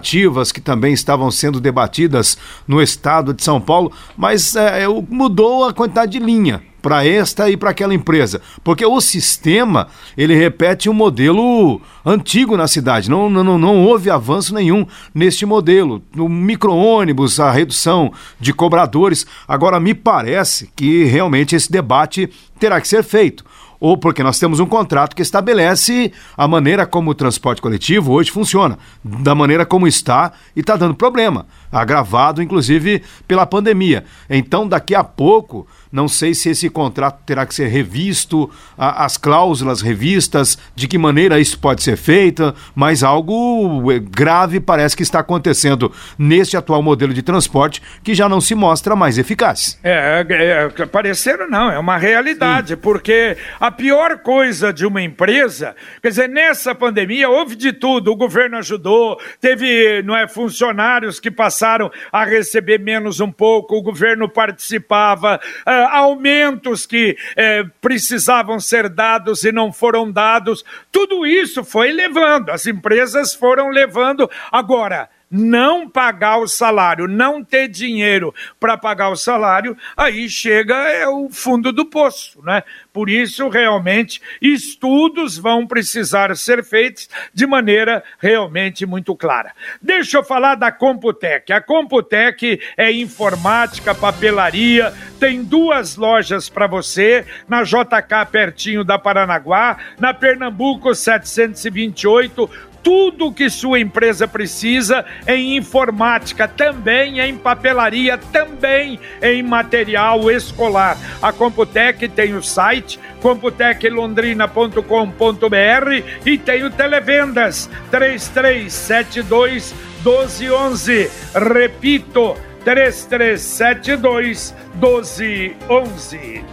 que 0.52 0.60
também 0.60 0.92
estavam 0.92 1.30
sendo 1.30 1.60
debatidas 1.60 2.36
no 2.66 2.80
estado 2.80 3.34
de 3.34 3.42
São 3.42 3.60
Paulo, 3.60 3.92
mas 4.16 4.56
é, 4.56 4.84
é 4.84 4.88
mudou 4.88 5.64
a 5.64 5.72
quantidade 5.72 6.12
de 6.12 6.18
linha 6.18 6.62
para 6.86 7.04
esta 7.04 7.50
e 7.50 7.56
para 7.56 7.70
aquela 7.70 7.92
empresa, 7.92 8.40
porque 8.62 8.86
o 8.86 9.00
sistema 9.00 9.88
ele 10.16 10.36
repete 10.36 10.88
um 10.88 10.92
modelo 10.92 11.80
antigo 12.04 12.56
na 12.56 12.68
cidade. 12.68 13.10
Não, 13.10 13.28
não, 13.28 13.58
não 13.58 13.84
houve 13.84 14.08
avanço 14.08 14.54
nenhum 14.54 14.86
neste 15.12 15.44
modelo. 15.44 16.00
No 16.14 16.28
micro-ônibus, 16.28 17.40
a 17.40 17.50
redução 17.50 18.12
de 18.38 18.52
cobradores. 18.52 19.26
Agora, 19.48 19.80
me 19.80 19.94
parece 19.94 20.70
que 20.76 21.02
realmente 21.02 21.56
esse 21.56 21.72
debate 21.72 22.30
terá 22.60 22.80
que 22.80 22.86
ser 22.86 23.02
feito 23.02 23.44
ou 23.80 23.96
porque 23.96 24.22
nós 24.22 24.38
temos 24.38 24.60
um 24.60 24.66
contrato 24.66 25.14
que 25.14 25.22
estabelece 25.22 26.12
a 26.36 26.46
maneira 26.48 26.86
como 26.86 27.10
o 27.10 27.14
transporte 27.14 27.62
coletivo 27.62 28.12
hoje 28.12 28.30
funciona, 28.30 28.78
da 29.04 29.34
maneira 29.34 29.66
como 29.66 29.86
está 29.86 30.32
e 30.54 30.60
está 30.60 30.76
dando 30.76 30.94
problema, 30.94 31.46
agravado 31.80 32.42
inclusive 32.42 33.02
pela 33.26 33.46
pandemia. 33.46 34.04
Então, 34.28 34.66
daqui 34.66 34.94
a 34.94 35.04
pouco, 35.04 35.66
não 35.92 36.08
sei 36.08 36.34
se 36.34 36.50
esse 36.50 36.68
contrato 36.68 37.20
terá 37.24 37.46
que 37.46 37.54
ser 37.54 37.68
revisto, 37.68 38.50
a, 38.76 39.04
as 39.04 39.16
cláusulas 39.16 39.80
revistas, 39.80 40.58
de 40.74 40.88
que 40.88 40.98
maneira 40.98 41.38
isso 41.38 41.58
pode 41.58 41.82
ser 41.82 41.96
feito, 41.96 42.54
mas 42.74 43.02
algo 43.02 43.92
eh, 43.92 43.98
grave 43.98 44.60
parece 44.60 44.96
que 44.96 45.02
está 45.02 45.20
acontecendo 45.20 45.92
neste 46.18 46.56
atual 46.56 46.82
modelo 46.82 47.14
de 47.14 47.22
transporte 47.22 47.82
que 48.02 48.14
já 48.14 48.28
não 48.28 48.40
se 48.40 48.54
mostra 48.54 48.96
mais 48.96 49.18
eficaz. 49.18 49.78
É, 49.82 50.24
é, 50.28 50.82
é 50.82 50.86
parecer 50.86 51.38
não, 51.48 51.70
é 51.70 51.78
uma 51.78 51.96
realidade, 51.96 52.70
Sim. 52.70 52.76
porque 52.76 53.36
a 53.60 53.70
pior 53.70 54.18
coisa 54.18 54.72
de 54.72 54.86
uma 54.86 55.02
empresa, 55.02 55.74
quer 56.02 56.08
dizer, 56.08 56.28
nessa 56.28 56.74
pandemia 56.74 57.28
houve 57.28 57.54
de 57.54 57.72
tudo, 57.72 58.10
o 58.10 58.16
governo 58.16 58.58
ajudou, 58.58 59.18
teve 59.40 60.02
não 60.02 60.16
é, 60.16 60.26
funcionários 60.26 61.20
que 61.20 61.30
passaram 61.30 61.65
a 62.12 62.24
receber 62.24 62.78
menos 62.78 63.20
um 63.20 63.30
pouco, 63.30 63.76
o 63.76 63.82
governo 63.82 64.28
participava, 64.28 65.40
uh, 65.66 65.70
aumentos 65.90 66.86
que 66.86 67.16
uh, 67.32 67.70
precisavam 67.80 68.60
ser 68.60 68.88
dados 68.88 69.44
e 69.44 69.52
não 69.52 69.72
foram 69.72 70.10
dados, 70.10 70.64
tudo 70.92 71.26
isso 71.26 71.64
foi 71.64 71.92
levando, 71.92 72.50
as 72.50 72.66
empresas 72.66 73.34
foram 73.34 73.68
levando. 73.68 74.30
Agora, 74.50 75.08
não 75.30 75.88
pagar 75.88 76.38
o 76.38 76.46
salário, 76.46 77.08
não 77.08 77.42
ter 77.42 77.68
dinheiro 77.68 78.34
para 78.60 78.76
pagar 78.76 79.10
o 79.10 79.16
salário, 79.16 79.76
aí 79.96 80.28
chega 80.28 80.74
é 80.74 81.06
o 81.08 81.28
fundo 81.30 81.72
do 81.72 81.84
poço, 81.84 82.40
né? 82.42 82.62
Por 82.92 83.10
isso, 83.10 83.48
realmente, 83.48 84.20
estudos 84.40 85.36
vão 85.36 85.66
precisar 85.66 86.34
ser 86.36 86.64
feitos 86.64 87.08
de 87.34 87.46
maneira 87.46 88.02
realmente 88.18 88.86
muito 88.86 89.14
clara. 89.14 89.52
Deixa 89.82 90.18
eu 90.18 90.24
falar 90.24 90.54
da 90.54 90.72
Computec. 90.72 91.52
A 91.52 91.60
Computec 91.60 92.60
é 92.76 92.90
informática, 92.90 93.94
papelaria, 93.94 94.92
tem 95.18 95.42
duas 95.42 95.96
lojas 95.96 96.48
para 96.48 96.66
você, 96.66 97.26
na 97.48 97.62
JK 97.62 98.30
pertinho 98.30 98.84
da 98.84 98.98
Paranaguá, 98.98 99.76
na 99.98 100.14
Pernambuco 100.14 100.94
728, 100.94 102.48
tudo 102.86 103.32
que 103.32 103.50
sua 103.50 103.80
empresa 103.80 104.28
precisa 104.28 105.04
em 105.26 105.56
informática, 105.56 106.46
também 106.46 107.18
em 107.18 107.36
papelaria, 107.36 108.16
também 108.16 109.00
em 109.20 109.42
material 109.42 110.30
escolar. 110.30 110.96
A 111.20 111.32
Computec 111.32 112.06
tem 112.06 112.36
o 112.36 112.42
site 112.44 113.00
computeclondrina.com.br 113.20 116.04
e 116.24 116.38
tem 116.38 116.62
o 116.62 116.70
Televendas 116.70 117.68
3372 117.90 119.74
1211. 120.04 121.10
Repito, 121.34 122.36
3372 122.64 124.54
1211 124.74 126.44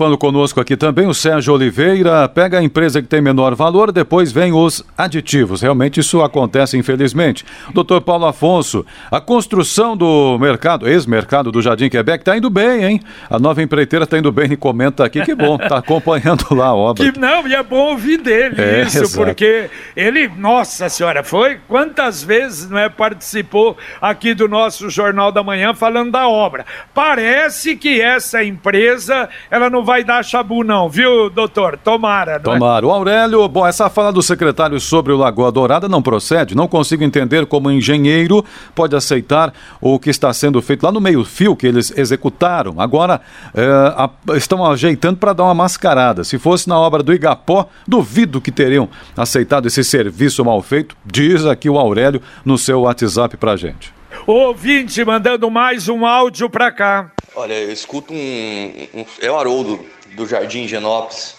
participando 0.00 0.16
conosco 0.16 0.60
aqui 0.60 0.78
também 0.78 1.06
o 1.06 1.12
Sérgio 1.12 1.52
Oliveira. 1.52 2.26
Pega 2.26 2.58
a 2.58 2.62
empresa 2.62 3.02
que 3.02 3.08
tem 3.08 3.20
menor 3.20 3.54
valor, 3.54 3.92
depois 3.92 4.32
vem 4.32 4.50
os 4.50 4.82
aditivos. 4.96 5.60
Realmente 5.60 6.00
isso 6.00 6.22
acontece, 6.22 6.78
infelizmente. 6.78 7.44
Doutor 7.74 8.00
Paulo 8.00 8.24
Afonso, 8.24 8.86
a 9.10 9.20
construção 9.20 9.94
do 9.94 10.38
mercado, 10.38 10.88
ex-mercado 10.88 11.52
do 11.52 11.60
Jardim 11.60 11.90
Quebec, 11.90 12.22
está 12.22 12.34
indo 12.34 12.48
bem, 12.48 12.84
hein? 12.84 13.00
A 13.28 13.38
nova 13.38 13.62
empreiteira 13.62 14.04
está 14.04 14.16
indo 14.16 14.32
bem 14.32 14.50
e 14.52 14.56
comenta 14.56 15.04
aqui. 15.04 15.22
Que 15.22 15.34
bom, 15.34 15.56
está 15.56 15.76
acompanhando 15.78 16.46
lá 16.52 16.68
a 16.68 16.74
obra. 16.74 17.12
Que, 17.12 17.18
não, 17.18 17.46
e 17.46 17.54
é 17.54 17.62
bom 17.62 17.90
ouvir 17.90 18.18
dele 18.22 18.54
é, 18.56 18.82
isso, 18.82 19.02
exato. 19.02 19.22
porque 19.22 19.68
ele, 19.94 20.28
nossa 20.28 20.88
senhora, 20.88 21.22
foi 21.22 21.58
quantas 21.68 22.22
vezes 22.22 22.70
não 22.70 22.78
é, 22.78 22.88
participou 22.88 23.76
aqui 24.00 24.32
do 24.32 24.48
nosso 24.48 24.88
Jornal 24.88 25.30
da 25.30 25.42
Manhã 25.42 25.74
falando 25.74 26.12
da 26.12 26.26
obra. 26.26 26.64
Parece 26.94 27.76
que 27.76 28.00
essa 28.00 28.42
empresa, 28.42 29.28
ela 29.50 29.68
não 29.68 29.84
vai 29.84 29.89
vai 29.90 30.04
dar 30.04 30.24
chabu, 30.24 30.62
não, 30.62 30.88
viu, 30.88 31.28
doutor? 31.28 31.76
Tomara. 31.76 32.40
Não 32.44 32.52
é? 32.52 32.58
Tomara. 32.58 32.86
É? 32.86 32.88
O 32.88 32.92
Aurélio, 32.92 33.48
bom, 33.48 33.66
essa 33.66 33.90
fala 33.90 34.12
do 34.12 34.22
secretário 34.22 34.78
sobre 34.78 35.12
o 35.12 35.16
Lagoa 35.16 35.50
Dourada 35.50 35.88
não 35.88 36.00
procede. 36.00 36.54
Não 36.54 36.68
consigo 36.68 37.02
entender 37.02 37.44
como 37.44 37.68
engenheiro 37.72 38.44
pode 38.72 38.94
aceitar 38.94 39.52
o 39.80 39.98
que 39.98 40.08
está 40.08 40.32
sendo 40.32 40.62
feito 40.62 40.84
lá 40.84 40.92
no 40.92 41.00
meio-fio 41.00 41.56
que 41.56 41.66
eles 41.66 41.92
executaram. 41.98 42.80
Agora 42.80 43.20
é, 43.52 43.66
a, 43.66 44.08
estão 44.36 44.64
ajeitando 44.64 45.16
para 45.16 45.32
dar 45.32 45.42
uma 45.42 45.54
mascarada. 45.54 46.22
Se 46.22 46.38
fosse 46.38 46.68
na 46.68 46.78
obra 46.78 47.02
do 47.02 47.12
Igapó, 47.12 47.66
duvido 47.84 48.40
que 48.40 48.52
teriam 48.52 48.88
aceitado 49.16 49.66
esse 49.66 49.82
serviço 49.82 50.44
mal 50.44 50.62
feito. 50.62 50.96
Diz 51.04 51.44
aqui 51.44 51.68
o 51.68 51.76
Aurélio 51.76 52.22
no 52.44 52.56
seu 52.56 52.82
WhatsApp 52.82 53.36
para 53.36 53.56
gente. 53.56 53.92
Ouvinte 54.24 55.04
mandando 55.04 55.50
mais 55.50 55.88
um 55.88 56.06
áudio 56.06 56.48
para 56.48 56.70
cá. 56.70 57.10
Olha, 57.36 57.54
eu 57.54 57.72
escuto 57.72 58.12
um, 58.12 58.88
um. 58.92 59.06
É 59.20 59.30
o 59.30 59.38
Haroldo, 59.38 59.84
do 60.16 60.26
Jardim 60.26 60.66
Genópolis. 60.66 61.36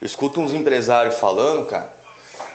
Eu 0.00 0.06
escuto 0.06 0.40
uns 0.40 0.52
empresários 0.52 1.16
falando, 1.16 1.66
cara, 1.66 1.92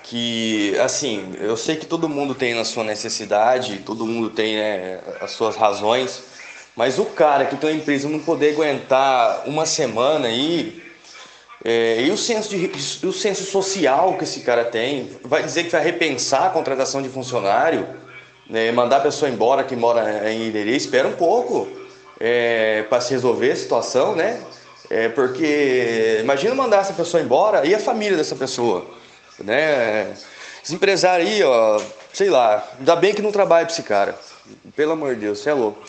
que, 0.03 0.77
assim, 0.79 1.34
eu 1.39 1.55
sei 1.55 1.77
que 1.77 1.86
todo 1.86 2.10
mundo 2.10 2.36
tem 2.36 2.60
a 2.60 2.65
sua 2.65 2.84
necessidade, 2.84 3.77
todo 3.86 4.05
mundo 4.05 4.29
tem 4.29 4.58
né, 4.58 5.00
as 5.22 5.32
suas 5.32 5.55
razões, 5.55 6.24
mas 6.75 7.00
o 7.00 7.05
cara 7.05 7.46
que 7.46 7.55
tem 7.55 7.70
uma 7.70 7.77
empresa 7.77 8.10
não 8.10 8.20
poder 8.20 8.53
aguentar 8.53 9.44
uma 9.48 9.65
semana 9.65 10.27
aí. 10.27 10.84
É, 11.63 12.01
e 12.01 12.12
o 12.12 12.17
senso, 12.17 12.50
de, 12.50 12.70
o 13.08 13.13
senso 13.13 13.46
social 13.46 14.17
que 14.17 14.25
esse 14.25 14.41
cara 14.41 14.65
tem? 14.65 15.12
Vai 15.24 15.44
dizer 15.44 15.63
que 15.63 15.70
vai 15.70 15.84
repensar 15.84 16.48
a 16.48 16.50
contratação 16.50 17.01
de 17.01 17.08
funcionário? 17.08 17.88
Né, 18.50 18.72
mandar 18.72 18.98
a 18.98 19.01
pessoa 19.01 19.32
embora 19.32 19.63
que 19.63 19.75
mora 19.77 20.29
em 20.32 20.48
Iderê? 20.48 20.75
Espera 20.75 21.08
um 21.08 21.13
pouco 21.13 21.85
é, 22.19 22.84
para 22.89 23.01
se 23.01 23.12
resolver 23.12 23.51
a 23.51 23.55
situação, 23.55 24.15
né? 24.15 24.41
É, 24.89 25.10
porque 25.10 26.19
imagina 26.22 26.53
mandar 26.53 26.81
essa 26.81 26.93
pessoa 26.93 27.22
embora 27.22 27.65
e 27.65 27.74
a 27.74 27.79
família 27.79 28.17
dessa 28.17 28.36
pessoa, 28.36 28.86
né? 29.39 30.13
Esse 30.63 30.74
empresário 30.74 31.25
aí, 31.25 31.43
ó, 31.43 31.81
sei 32.13 32.29
lá, 32.29 32.67
ainda 32.77 32.95
bem 32.95 33.13
que 33.13 33.22
não 33.22 33.31
trabalha 33.31 33.65
para 33.65 33.74
esse 33.74 33.84
cara. 33.84 34.15
Pelo 34.75 34.91
amor 34.91 35.15
de 35.15 35.22
Deus, 35.22 35.39
você 35.39 35.50
é 35.50 35.53
louco. 35.53 35.79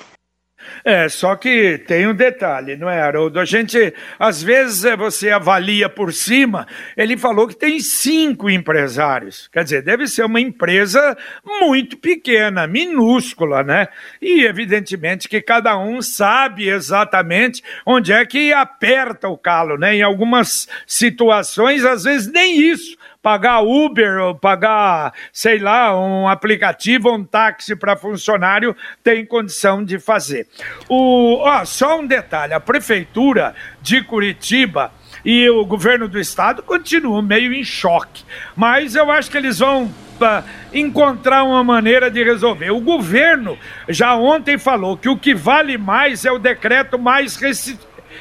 É, 0.85 1.09
só 1.09 1.35
que 1.37 1.79
tem 1.87 2.07
um 2.07 2.15
detalhe, 2.15 2.77
não 2.77 2.89
é, 2.89 3.01
Haroldo? 3.01 3.41
A 3.41 3.45
gente, 3.45 3.93
às 4.19 4.43
vezes, 4.43 4.85
é, 4.85 4.97
você 4.97 5.31
avalia 5.31 5.89
por 5.89 6.13
cima, 6.13 6.67
ele 6.97 7.17
falou 7.17 7.49
que 7.49 7.57
tem 7.57 7.81
cinco 7.81 8.49
empresários. 8.49 9.49
Quer 9.53 9.65
dizer, 9.65 9.83
deve 9.83 10.07
ser 10.07 10.25
uma 10.25 10.41
empresa 10.41 11.17
muito 11.45 11.97
pequena, 11.97 12.67
minúscula, 12.67 13.63
né? 13.63 13.89
E, 14.21 14.45
evidentemente, 14.45 15.29
que 15.29 15.41
cada 15.41 15.77
um 15.79 16.01
sabe 16.03 16.69
exatamente 16.69 17.63
onde 17.85 18.13
é 18.13 18.25
que 18.25 18.53
aperta 18.53 19.29
o 19.29 19.37
calo, 19.37 19.77
né? 19.77 19.97
Em 19.97 20.03
algumas 20.03 20.69
situações, 20.87 21.85
às 21.85 22.05
vezes, 22.05 22.31
nem 22.31 22.61
isso 22.61 22.97
pagar 23.26 23.61
Uber 23.61 24.18
ou 24.18 24.35
pagar, 24.37 25.12
sei 25.33 25.59
lá, 25.59 26.00
um 26.00 26.28
aplicativo, 26.28 27.12
um 27.12 27.25
táxi 27.25 27.75
para 27.75 27.97
funcionário, 27.97 28.76
tem 29.02 29.26
condição 29.26 29.85
de 29.85 29.99
fazer. 29.99 30.47
O, 30.88 31.38
ó, 31.40 31.64
só 31.64 31.99
um 31.99 32.06
detalhe: 32.06 32.54
a 32.54 32.61
prefeitura 32.61 33.52
de 33.83 34.00
Curitiba 34.00 34.92
e 35.25 35.50
o 35.50 35.66
governo 35.66 36.06
do 36.06 36.21
estado 36.21 36.62
continuam 36.62 37.21
meio 37.21 37.52
em 37.52 37.64
choque, 37.64 38.23
mas 38.54 38.95
eu 38.95 39.11
acho 39.11 39.28
que 39.28 39.37
eles 39.37 39.59
vão 39.59 39.92
para 40.21 40.45
encontrar 40.73 41.42
uma 41.42 41.64
maneira 41.64 42.09
de 42.09 42.23
resolver. 42.23 42.71
O 42.71 42.80
governo 42.80 43.59
já 43.88 44.14
ontem 44.14 44.56
falou 44.56 44.97
que 44.97 45.09
o 45.09 45.18
que 45.18 45.35
vale 45.35 45.76
mais 45.76 46.25
é 46.25 46.30
o 46.30 46.38
decreto 46.38 46.97
mais 46.97 47.37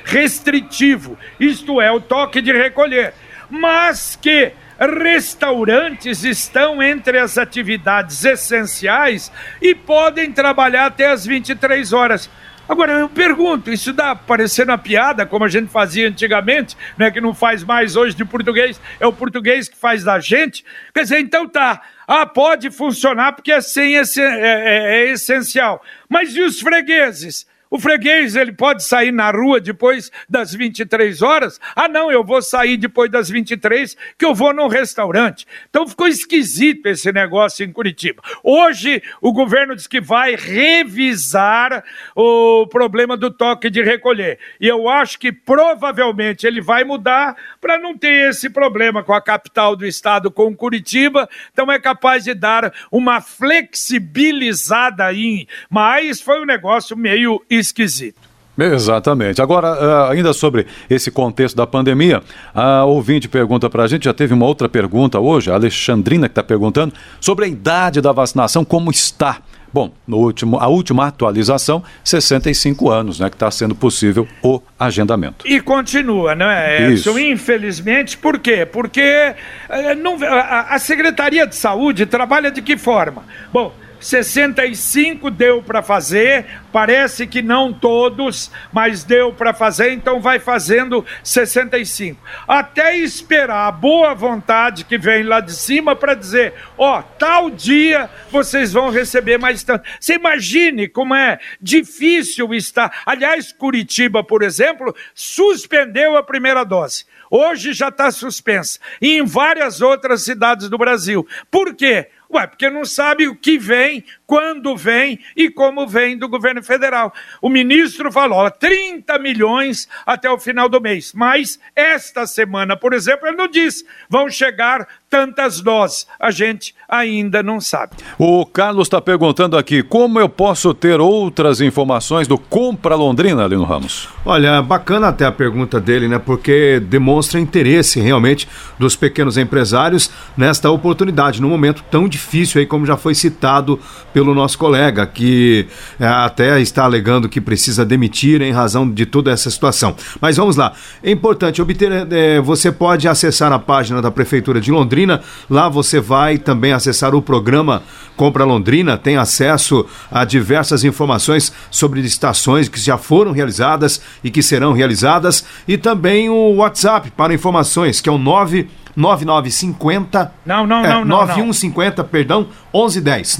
restritivo, 0.04 1.16
isto 1.40 1.80
é, 1.80 1.92
o 1.92 2.02
toque 2.02 2.42
de 2.42 2.52
recolher. 2.52 3.14
Mas 3.52 4.18
que 4.20 4.52
restaurantes 4.80 6.24
estão 6.24 6.82
entre 6.84 7.18
as 7.18 7.38
atividades 7.38 8.24
essenciais 8.26 9.32
e 9.62 9.74
podem 9.74 10.32
trabalhar 10.32 10.88
até 10.88 11.08
as 11.08 11.26
23 11.26 11.94
horas. 11.94 12.30
Agora 12.68 12.94
eu 12.94 13.08
pergunto, 13.08 13.72
isso 13.72 13.94
dá 13.94 14.16
parecendo 14.16 14.72
uma 14.72 14.78
piada, 14.78 15.26
como 15.26 15.46
a 15.46 15.48
gente 15.48 15.70
fazia 15.70 16.08
antigamente, 16.08 16.76
né, 16.98 17.12
que 17.12 17.22
não 17.22 17.34
faz 17.34 17.64
mais 17.64 17.96
hoje 17.96 18.16
de 18.16 18.26
português, 18.26 18.82
é 19.00 19.06
o 19.06 19.14
português 19.14 19.70
que 19.70 19.78
faz 19.78 20.04
da 20.04 20.20
gente. 20.20 20.66
Quer 20.92 21.04
dizer, 21.04 21.20
então 21.20 21.48
tá, 21.48 21.84
ah, 22.08 22.26
pode 22.26 22.72
funcionar 22.72 23.34
porque 23.34 23.52
assim 23.52 23.96
é, 23.96 24.02
é, 24.18 25.06
é 25.06 25.12
essencial. 25.12 25.84
Mas 26.10 26.36
e 26.36 26.42
os 26.42 26.60
fregueses? 26.60 27.46
O 27.70 27.80
freguês, 27.80 28.36
ele 28.36 28.52
pode 28.52 28.84
sair 28.84 29.12
na 29.12 29.32
rua 29.32 29.60
depois 29.60 30.12
das 30.30 30.54
23 30.54 31.22
horas? 31.22 31.60
Ah, 31.76 31.88
não, 31.88 32.12
eu 32.12 32.24
vou 32.24 32.42
sair 32.42 32.78
depois 32.78 33.10
das 33.10 33.30
23, 33.30 33.98
que 34.18 34.26
eu 34.26 34.36
vou 34.36 34.54
num 34.54 34.68
restaurante. 34.68 35.48
Então 35.70 35.88
ficou 35.88 36.08
esquisito 36.08 36.86
esse 36.88 37.12
negócio 37.12 37.66
em 37.66 37.72
Curitiba. 37.72 38.22
Hoje, 38.44 39.02
o 39.22 39.34
governo 39.34 39.76
diz 39.76 39.88
que 39.88 40.00
vai 40.00 40.36
revisar 40.36 41.84
o 42.16 42.68
problema 42.68 43.18
do 43.18 43.32
toque 43.32 43.70
de 43.70 43.82
recolher. 43.82 44.40
E 44.60 44.68
eu 44.68 44.88
acho 44.88 45.18
que 45.20 45.32
provavelmente 45.32 46.46
ele 46.46 46.62
vai 46.62 46.84
mudar 46.84 47.36
para 47.60 47.80
não 47.80 47.98
ter 47.98 48.30
esse 48.30 48.50
problema 48.50 49.04
com 49.04 49.14
a 49.14 49.22
capital 49.22 49.76
do 49.76 49.86
estado, 49.86 50.30
com 50.30 50.56
Curitiba. 50.56 51.28
Então 51.52 51.72
é 51.72 51.80
capaz 51.80 52.24
de 52.24 52.34
dar 52.34 52.74
uma 52.92 53.22
flexibilizada 53.22 55.06
aí. 55.06 55.48
Mas 55.70 56.22
foi 56.22 56.40
um 56.42 56.46
negócio 56.46 56.96
meio 56.96 57.44
esquisito. 57.56 58.36
Exatamente. 58.58 59.42
Agora, 59.42 59.74
uh, 59.74 60.12
ainda 60.12 60.32
sobre 60.34 60.66
esse 60.90 61.12
contexto 61.12 61.56
da 61.56 61.68
pandemia, 61.68 62.24
a 62.54 62.86
ouvinte 62.86 63.28
pergunta 63.28 63.70
para 63.70 63.84
a 63.84 63.88
gente, 63.88 64.06
já 64.06 64.14
teve 64.14 64.34
uma 64.34 64.46
outra 64.46 64.70
pergunta 64.70 65.20
hoje, 65.20 65.52
a 65.52 65.56
Alexandrina 65.56 66.30
que 66.30 66.32
está 66.32 66.44
perguntando, 66.44 66.94
sobre 67.20 67.46
a 67.46 67.48
idade 67.48 68.00
da 68.00 68.12
vacinação, 68.12 68.64
como 68.64 68.90
está? 68.90 69.40
Bom, 69.74 69.92
no 70.08 70.20
último, 70.20 70.58
a 70.58 70.68
última 70.68 71.06
atualização, 71.06 71.84
65 72.02 72.90
anos, 72.90 73.20
né, 73.20 73.30
que 73.30 73.36
está 73.36 73.52
sendo 73.52 73.76
possível 73.76 74.26
o 74.42 74.62
agendamento. 74.80 75.46
E 75.46 75.60
continua, 75.60 76.34
não 76.34 76.50
é, 76.50 76.92
Edson? 76.92 77.10
Isso. 77.12 77.20
Infelizmente, 77.20 78.18
por 78.18 78.40
quê? 78.40 78.66
Porque 78.66 79.36
uh, 79.70 80.02
não, 80.02 80.16
a, 80.24 80.76
a 80.76 80.80
Secretaria 80.80 81.46
de 81.46 81.58
Saúde 81.58 82.06
trabalha 82.06 82.50
de 82.50 82.62
que 82.62 82.78
forma? 82.78 83.26
Bom, 83.52 83.74
65 84.06 85.32
deu 85.32 85.64
para 85.64 85.82
fazer, 85.82 86.46
parece 86.72 87.26
que 87.26 87.42
não 87.42 87.74
todos, 87.74 88.52
mas 88.72 89.04
deu 89.04 89.34
para 89.34 89.52
fazer, 89.52 89.94
então 89.94 90.22
vai 90.22 90.38
fazendo 90.38 91.04
65. 91.24 92.22
Até 92.48 92.96
esperar 92.96 93.68
a 93.68 93.72
boa 93.72 94.14
vontade 94.14 94.86
que 94.86 94.96
vem 94.96 95.24
lá 95.24 95.40
de 95.40 95.54
cima 95.54 95.96
para 95.96 96.14
dizer: 96.14 96.54
ó, 96.78 97.02
tal 97.02 97.50
dia 97.50 98.08
vocês 98.30 98.72
vão 98.72 98.92
receber 98.92 99.40
mais 99.40 99.64
tanto. 99.64 99.90
Você 100.00 100.14
imagine 100.14 100.88
como 100.88 101.16
é 101.16 101.40
difícil 101.60 102.54
estar. 102.54 103.02
Aliás, 103.08 103.52
Curitiba, 103.52 104.24
por 104.24 104.44
exemplo, 104.44 104.96
suspendeu 105.16 106.16
a 106.16 106.22
primeira 106.22 106.64
dose. 106.64 107.06
Hoje 107.32 107.74
já 107.74 107.88
está 107.88 108.12
suspensa. 108.12 108.80
E 109.02 109.18
em 109.18 109.26
várias 109.26 109.82
outras 109.82 110.24
cidades 110.24 110.70
do 110.70 110.78
Brasil. 110.78 111.28
Por 111.50 111.74
quê? 111.74 112.10
Ué, 112.32 112.48
porque 112.48 112.70
não 112.70 112.86
sabe 112.86 113.28
o 113.28 113.36
que 113.36 113.58
vem, 113.58 114.04
quando 114.26 114.76
vem 114.76 115.20
e 115.36 115.50
como 115.50 115.88
vem 115.88 116.18
do 116.18 116.28
governo 116.28 116.64
federal. 116.64 117.14
O 117.42 117.50
ministro 117.50 118.12
falou 118.12 118.40
ó, 118.40 118.50
30 118.50 119.18
milhões 119.20 119.88
até 120.06 120.30
o 120.30 120.40
final 120.40 120.68
do 120.68 120.82
mês, 120.82 121.14
mas 121.14 121.60
esta 121.76 122.26
semana, 122.26 122.76
por 122.76 122.94
exemplo, 122.94 123.28
ele 123.28 123.38
não 123.38 123.48
disse 123.48 123.86
vão 124.10 124.30
chegar 124.30 124.88
tantas 125.10 125.62
doses. 125.62 126.06
A 126.20 126.30
gente 126.30 126.76
ainda 126.90 127.42
não 127.42 127.62
sabe. 127.62 127.94
O 128.18 128.46
Carlos 128.46 128.88
está 128.88 129.00
perguntando 129.00 129.58
aqui 129.58 129.82
como 129.82 130.20
eu 130.20 130.28
posso 130.28 130.74
ter 130.74 131.00
outras 131.00 131.62
informações 131.62 132.28
do 132.28 132.38
Compra 132.38 132.96
Londrina, 132.96 133.48
Lino 133.48 133.64
Ramos. 133.64 134.10
Olha, 134.26 134.62
bacana 134.62 135.08
até 135.08 135.26
a 135.26 135.32
pergunta 135.32 135.80
dele, 135.80 136.08
né? 136.08 136.20
Porque 136.20 136.82
demonstra 136.82 137.40
interesse 137.40 138.02
realmente 138.02 138.48
dos 138.78 138.96
pequenos 138.96 139.38
empresários 139.38 140.12
nesta 140.36 140.70
oportunidade, 140.70 141.42
num 141.42 141.50
momento 141.50 141.84
tão 141.90 142.08
difícil 142.08 142.60
aí, 142.60 142.66
como 142.66 142.86
já 142.86 142.98
foi 142.98 143.16
citado 143.16 143.80
pelo 144.16 144.34
nosso 144.34 144.58
colega, 144.58 145.06
que 145.06 145.68
é, 146.00 146.08
até 146.08 146.62
está 146.62 146.86
alegando 146.86 147.28
que 147.28 147.42
precisa 147.42 147.84
demitir 147.86 148.42
em 148.42 148.54
razão 148.54 148.90
de 148.90 149.06
toda 149.06 149.30
essa 149.30 149.50
situação. 149.50 149.94
Mas 150.22 150.38
vamos 150.38 150.56
lá. 150.56 150.72
É 151.04 151.12
importante 151.12 151.62
obter, 151.62 151.92
é, 152.10 152.40
você 152.40 152.72
pode 152.72 153.10
acessar 153.10 153.52
a 153.52 153.60
página 153.60 154.02
da 154.02 154.10
Prefeitura 154.10 154.62
de 154.62 154.72
Londrina. 154.72 155.22
Lá 155.50 155.68
você 155.68 156.00
vai 156.00 156.38
também 156.38 156.72
acessar 156.72 157.14
o 157.14 157.22
programa 157.22 157.84
Compra 158.16 158.46
Londrina, 158.46 158.98
tem 158.98 159.18
acesso 159.18 159.86
a 160.10 160.24
diversas 160.24 160.86
informações 160.86 161.52
sobre 161.70 162.00
estações 162.00 162.70
que 162.70 162.80
já 162.80 162.98
foram 162.98 163.34
realizadas 163.34 164.00
e 164.24 164.32
que 164.32 164.42
serão 164.42 164.72
realizadas 164.72 165.44
e 165.68 165.78
também 165.78 166.30
o 166.30 166.54
WhatsApp 166.56 167.12
para 167.12 167.34
informações, 167.34 168.00
que 168.00 168.08
é 168.08 168.12
o 168.14 168.18
9 168.18 168.66
9950 168.96 170.34
Não, 170.46 170.66
não, 170.66 170.86
é, 170.86 170.90
não, 170.90 171.06
não. 171.06 171.18
9150, 171.18 172.02
não. 172.02 172.10
perdão, 172.10 172.48
1110. 172.74 173.38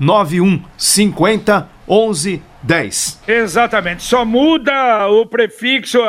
99150 0.00 1.68
1110. 1.86 3.20
Exatamente. 3.28 4.02
Só 4.02 4.24
muda 4.24 5.06
o 5.08 5.26
prefixo, 5.26 6.00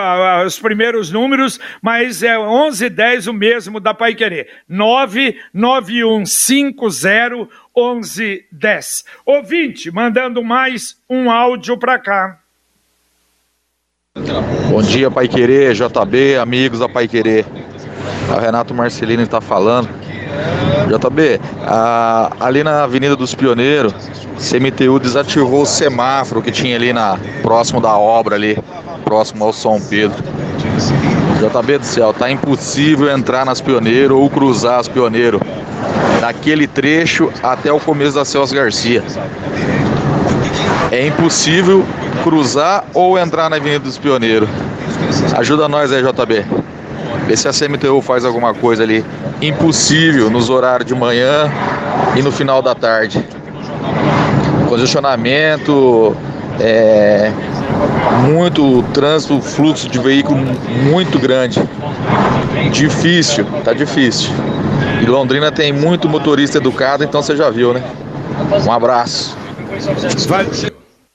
os 0.45 0.57
primeiros 0.57 1.11
números, 1.11 1.59
mas 1.81 2.23
é 2.23 2.37
1110 2.37 3.27
o 3.27 3.33
mesmo 3.33 3.77
da 3.79 3.93
Pai 3.93 4.15
Querer. 4.15 4.47
99150 4.69 7.49
1110. 7.75 9.03
Ouvinte, 9.25 9.91
mandando 9.91 10.41
mais 10.43 10.95
um 11.09 11.29
áudio 11.29 11.77
para 11.77 11.99
cá. 11.99 12.37
Bom 14.69 14.81
dia, 14.81 15.11
Pai 15.11 15.27
Querer, 15.27 15.73
JB, 15.73 16.37
amigos 16.37 16.79
da 16.79 16.87
Pai 16.87 17.05
Querer. 17.07 17.45
O 18.29 18.39
Renato 18.39 18.73
Marcelino 18.73 19.23
está 19.23 19.41
falando. 19.41 19.89
JB, 20.87 21.39
a, 21.65 22.31
ali 22.39 22.63
na 22.63 22.83
Avenida 22.83 23.15
dos 23.15 23.35
Pioneiros, 23.35 23.93
CMTU 24.37 24.99
desativou 24.99 25.61
o 25.61 25.65
semáforo 25.65 26.41
que 26.41 26.51
tinha 26.51 26.75
ali 26.75 26.91
na 26.91 27.17
próximo 27.41 27.79
da 27.79 27.95
obra 27.97 28.35
ali, 28.35 28.57
próximo 29.03 29.45
ao 29.45 29.53
São 29.53 29.79
Pedro. 29.79 30.23
JB 31.39 31.79
do 31.79 31.85
céu, 31.85 32.13
tá 32.13 32.29
impossível 32.29 33.09
entrar 33.09 33.45
nas 33.45 33.61
Pioneiros 33.61 34.17
ou 34.17 34.29
cruzar 34.29 34.79
as 34.79 34.87
Pioneiros 34.87 35.41
daquele 36.19 36.67
trecho 36.67 37.31
até 37.41 37.71
o 37.71 37.79
começo 37.79 38.15
da 38.15 38.23
Celso 38.25 38.53
Garcia. 38.53 39.03
É 40.91 41.07
impossível 41.07 41.85
cruzar 42.23 42.83
ou 42.93 43.17
entrar 43.17 43.49
na 43.49 43.55
Avenida 43.55 43.79
dos 43.79 43.97
Pioneiros. 43.97 44.49
Ajuda 45.37 45.67
nós 45.67 45.91
aí, 45.91 46.03
JB. 46.03 46.45
Vê 47.27 47.37
se 47.37 47.47
a 47.47 47.51
CMTU 47.51 48.01
faz 48.01 48.25
alguma 48.25 48.53
coisa 48.53 48.83
ali. 48.83 49.05
Impossível 49.41 50.29
nos 50.29 50.49
horários 50.49 50.87
de 50.87 50.95
manhã 50.95 51.51
e 52.15 52.21
no 52.21 52.31
final 52.31 52.61
da 52.61 52.75
tarde. 52.75 53.23
Congestionamento, 54.67 56.15
é, 56.59 57.31
muito 58.23 58.83
trânsito, 58.93 59.41
fluxo 59.41 59.89
de 59.89 59.99
veículo 59.99 60.39
muito 60.83 61.19
grande. 61.19 61.61
Difícil, 62.71 63.45
tá 63.63 63.73
difícil. 63.73 64.31
E 65.01 65.05
Londrina 65.05 65.51
tem 65.51 65.71
muito 65.73 66.07
motorista 66.07 66.57
educado, 66.57 67.03
então 67.03 67.21
você 67.21 67.35
já 67.35 67.49
viu, 67.49 67.73
né? 67.73 67.83
Um 68.65 68.71
abraço. 68.71 69.35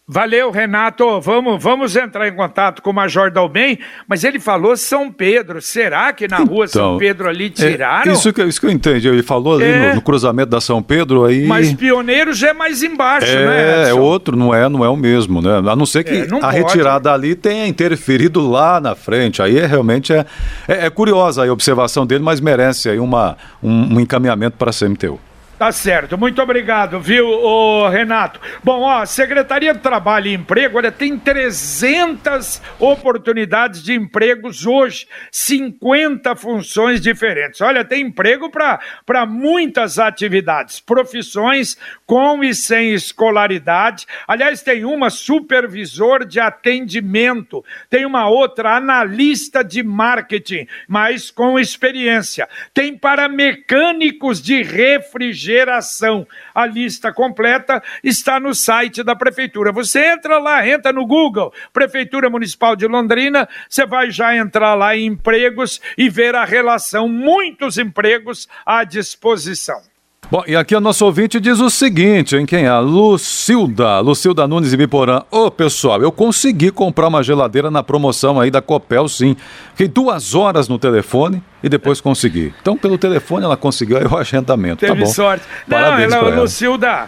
Valeu, 0.09 0.53
Renato. 0.53 1.21
Vamos, 1.21 1.61
vamos 1.61 1.97
entrar 1.97 2.29
em 2.29 2.33
contato 2.33 2.81
com 2.81 2.90
o 2.90 2.95
Major 2.95 3.29
Dalben, 3.29 3.77
mas 4.07 4.23
ele 4.23 4.38
falou 4.38 4.77
São 4.77 5.11
Pedro. 5.11 5.61
Será 5.61 6.12
que 6.12 6.29
na 6.29 6.37
rua 6.37 6.66
então, 6.66 6.90
São 6.90 6.99
Pedro 6.99 7.29
ali 7.29 7.47
é, 7.47 7.51
tiraram? 7.51 8.12
É, 8.12 8.14
isso, 8.14 8.33
que, 8.33 8.40
isso 8.45 8.61
que 8.61 8.66
eu 8.66 8.71
entendi. 8.71 9.09
Ele 9.09 9.25
falou 9.25 9.57
ali 9.57 9.64
é. 9.64 9.88
no, 9.88 9.95
no, 9.97 10.01
cruzamento 10.01 10.51
da 10.51 10.61
São 10.61 10.81
Pedro 10.81 11.25
aí. 11.25 11.45
Mas 11.49 11.75
Pioneiro 11.75 12.33
já 12.33 12.51
é 12.51 12.53
mais 12.53 12.85
embaixo, 12.85 13.27
é, 13.27 13.47
né? 13.47 13.90
É 13.90 13.95
outro, 13.95 14.37
não 14.37 14.55
é, 14.55 14.69
não 14.69 14.85
é 14.85 14.88
o 14.88 14.97
mesmo, 14.97 15.42
né? 15.42 15.59
A 15.69 15.75
não 15.75 15.85
ser 15.85 16.05
que 16.05 16.12
é, 16.12 16.23
a 16.23 16.29
pode. 16.29 16.57
retirada 16.57 17.12
ali 17.12 17.35
tenha 17.35 17.66
interferido 17.66 18.49
lá 18.49 18.81
na 18.81 18.95
frente. 18.95 19.42
Aí 19.42 19.59
é, 19.59 19.66
realmente 19.66 20.12
é, 20.12 20.25
é, 20.69 20.87
é 20.87 20.90
curiosa 20.90 21.45
a 21.45 21.53
observação 21.53 22.07
dele, 22.07 22.23
mas 22.23 22.40
merece 22.40 22.88
aí 22.88 23.01
uma, 23.01 23.37
um, 23.61 23.97
um 23.97 24.01
encaminhamento 24.01 24.57
para 24.57 24.71
a 24.71 24.73
CMTU. 24.73 25.19
Tá 25.59 25.73
certo, 25.73 26.19
muito 26.19 26.42
obrigado, 26.42 27.01
viu, 27.01 27.27
ô 27.27 27.88
Renato? 27.88 28.38
Bom, 28.62 28.83
ó, 28.83 29.01
a 29.01 29.07
Secretaria 29.07 29.73
de 29.73 29.81
Trabalho 29.81 30.27
e 30.27 30.35
Emprego, 30.35 30.77
olha, 30.77 30.92
tem 30.92 31.19
300 31.19 32.61
oportunidades 32.79 33.83
de 33.83 33.95
empregos 33.95 34.66
hoje, 34.66 35.09
50 35.33 36.37
funções 36.37 37.01
diferentes. 37.01 37.62
Olha, 37.62 37.87
tem 37.87 38.03
emprego 38.03 38.51
para 38.51 39.25
muitas 39.25 39.99
atividades, 39.99 40.79
profissões 40.79 41.79
com 42.05 42.45
e 42.45 42.55
sem 42.55 42.92
escolaridade. 42.92 44.05
Aliás, 44.29 44.62
tem 44.62 44.85
uma 44.85 45.09
supervisor 45.09 46.27
de 46.27 46.38
atendimento, 46.38 47.64
tem 47.88 48.05
uma 48.05 48.29
outra 48.29 48.77
analista 48.77 49.64
de 49.64 49.83
marketing, 49.83 50.66
mas 50.87 51.31
com 51.31 51.59
experiência. 51.59 52.47
Tem 52.75 52.95
para 52.95 53.27
mecânicos 53.27 54.42
de 54.42 54.62
refrigeração 54.62 55.46
geração. 55.47 56.27
A 56.53 56.67
lista 56.67 57.13
completa 57.13 57.81
está 58.03 58.41
no 58.41 58.53
site 58.53 59.05
da 59.05 59.15
Prefeitura. 59.15 59.71
Você 59.71 60.05
entra 60.05 60.39
lá, 60.39 60.67
entra 60.67 60.93
no 60.93 61.07
Google, 61.07 61.53
Prefeitura 61.73 62.29
Municipal 62.29 62.75
de 62.75 62.87
Londrina, 62.89 63.49
você 63.69 63.87
vai 63.87 64.11
já 64.11 64.37
entrar 64.37 64.75
lá 64.75 64.97
em 64.97 65.07
empregos 65.07 65.81
e 65.97 66.09
ver 66.09 66.35
a 66.35 66.45
relação, 66.45 67.09
muitos 67.09 67.79
empregos 67.79 68.49
à 68.65 68.83
disposição. 68.83 69.96
Bom, 70.29 70.43
e 70.45 70.57
aqui 70.57 70.75
o 70.75 70.81
nosso 70.81 71.05
ouvinte 71.05 71.39
diz 71.39 71.61
o 71.61 71.71
seguinte, 71.71 72.35
em 72.35 72.45
quem 72.45 72.65
é? 72.65 72.79
Lucilda, 72.81 74.01
Lucilda 74.01 74.49
Nunes 74.49 74.73
e 74.73 74.77
Biporã. 74.77 75.23
Ô, 75.31 75.53
pessoal, 75.53 76.03
eu 76.03 76.11
consegui 76.11 76.73
comprar 76.73 77.07
uma 77.07 77.23
geladeira 77.23 77.71
na 77.71 77.81
promoção 77.81 78.41
aí 78.41 78.51
da 78.51 78.61
Copel, 78.61 79.09
sim. 79.09 79.37
Fiquei 79.71 79.87
duas 79.87 80.35
horas 80.35 80.69
no 80.69 80.81
telefone 80.81 81.41
e 81.62 81.69
depois 81.69 82.01
consegui. 82.01 82.53
Então, 82.61 82.77
pelo 82.77 82.99
telefone 82.99 83.45
ela 83.45 83.57
conseguiu 83.57 83.99
aí 83.99 84.05
o 84.05 84.17
agendamento. 84.19 84.79
Teve 84.81 84.95
tá 84.95 84.99
bom. 84.99 85.07
sorte. 85.07 85.45
Parabéns 85.71 86.11
Não, 86.11 86.17
ela, 86.19 86.27
pra 86.27 86.35
ela. 86.35 86.43
Lucilda, 86.43 86.89
é, 86.89 87.07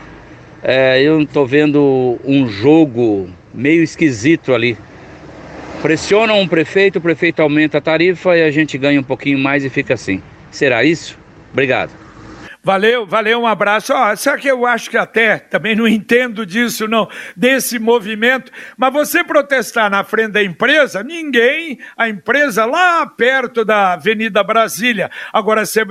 É, 0.61 1.01
eu 1.01 1.21
estou 1.21 1.47
vendo 1.47 2.19
um 2.25 2.47
jogo 2.47 3.29
meio 3.53 3.83
esquisito 3.83 4.53
ali. 4.53 4.77
Pressionam 5.81 6.41
um 6.41 6.47
prefeito, 6.47 6.97
o 6.97 7.01
prefeito 7.01 7.41
aumenta 7.41 7.77
a 7.77 7.81
tarifa 7.81 8.35
e 8.35 8.43
a 8.43 8.51
gente 8.51 8.77
ganha 8.77 8.99
um 8.99 9.03
pouquinho 9.03 9.39
mais 9.39 9.63
e 9.63 9.69
fica 9.69 9.93
assim. 9.93 10.21
Será 10.51 10.83
isso? 10.83 11.17
Obrigado. 11.53 12.04
Valeu, 12.65 13.05
valeu, 13.05 13.41
um 13.41 13.45
abraço. 13.45 13.93
Ó, 13.93 14.15
só 14.15 14.35
que 14.37 14.47
eu 14.47 14.65
acho 14.65 14.89
que 14.89 14.97
até 14.97 15.37
também 15.37 15.75
não 15.75 15.87
entendo 15.87 16.43
disso, 16.43 16.87
não, 16.87 17.07
desse 17.35 17.77
movimento. 17.77 18.51
Mas 18.75 18.91
você 18.91 19.23
protestar 19.23 19.87
na 19.87 20.03
frente 20.03 20.31
da 20.31 20.43
empresa, 20.43 21.03
ninguém, 21.03 21.77
a 21.95 22.09
empresa 22.09 22.65
lá 22.65 23.05
perto 23.05 23.63
da 23.63 23.93
Avenida 23.93 24.43
Brasília. 24.43 25.11
Agora, 25.31 25.63
você 25.63 25.85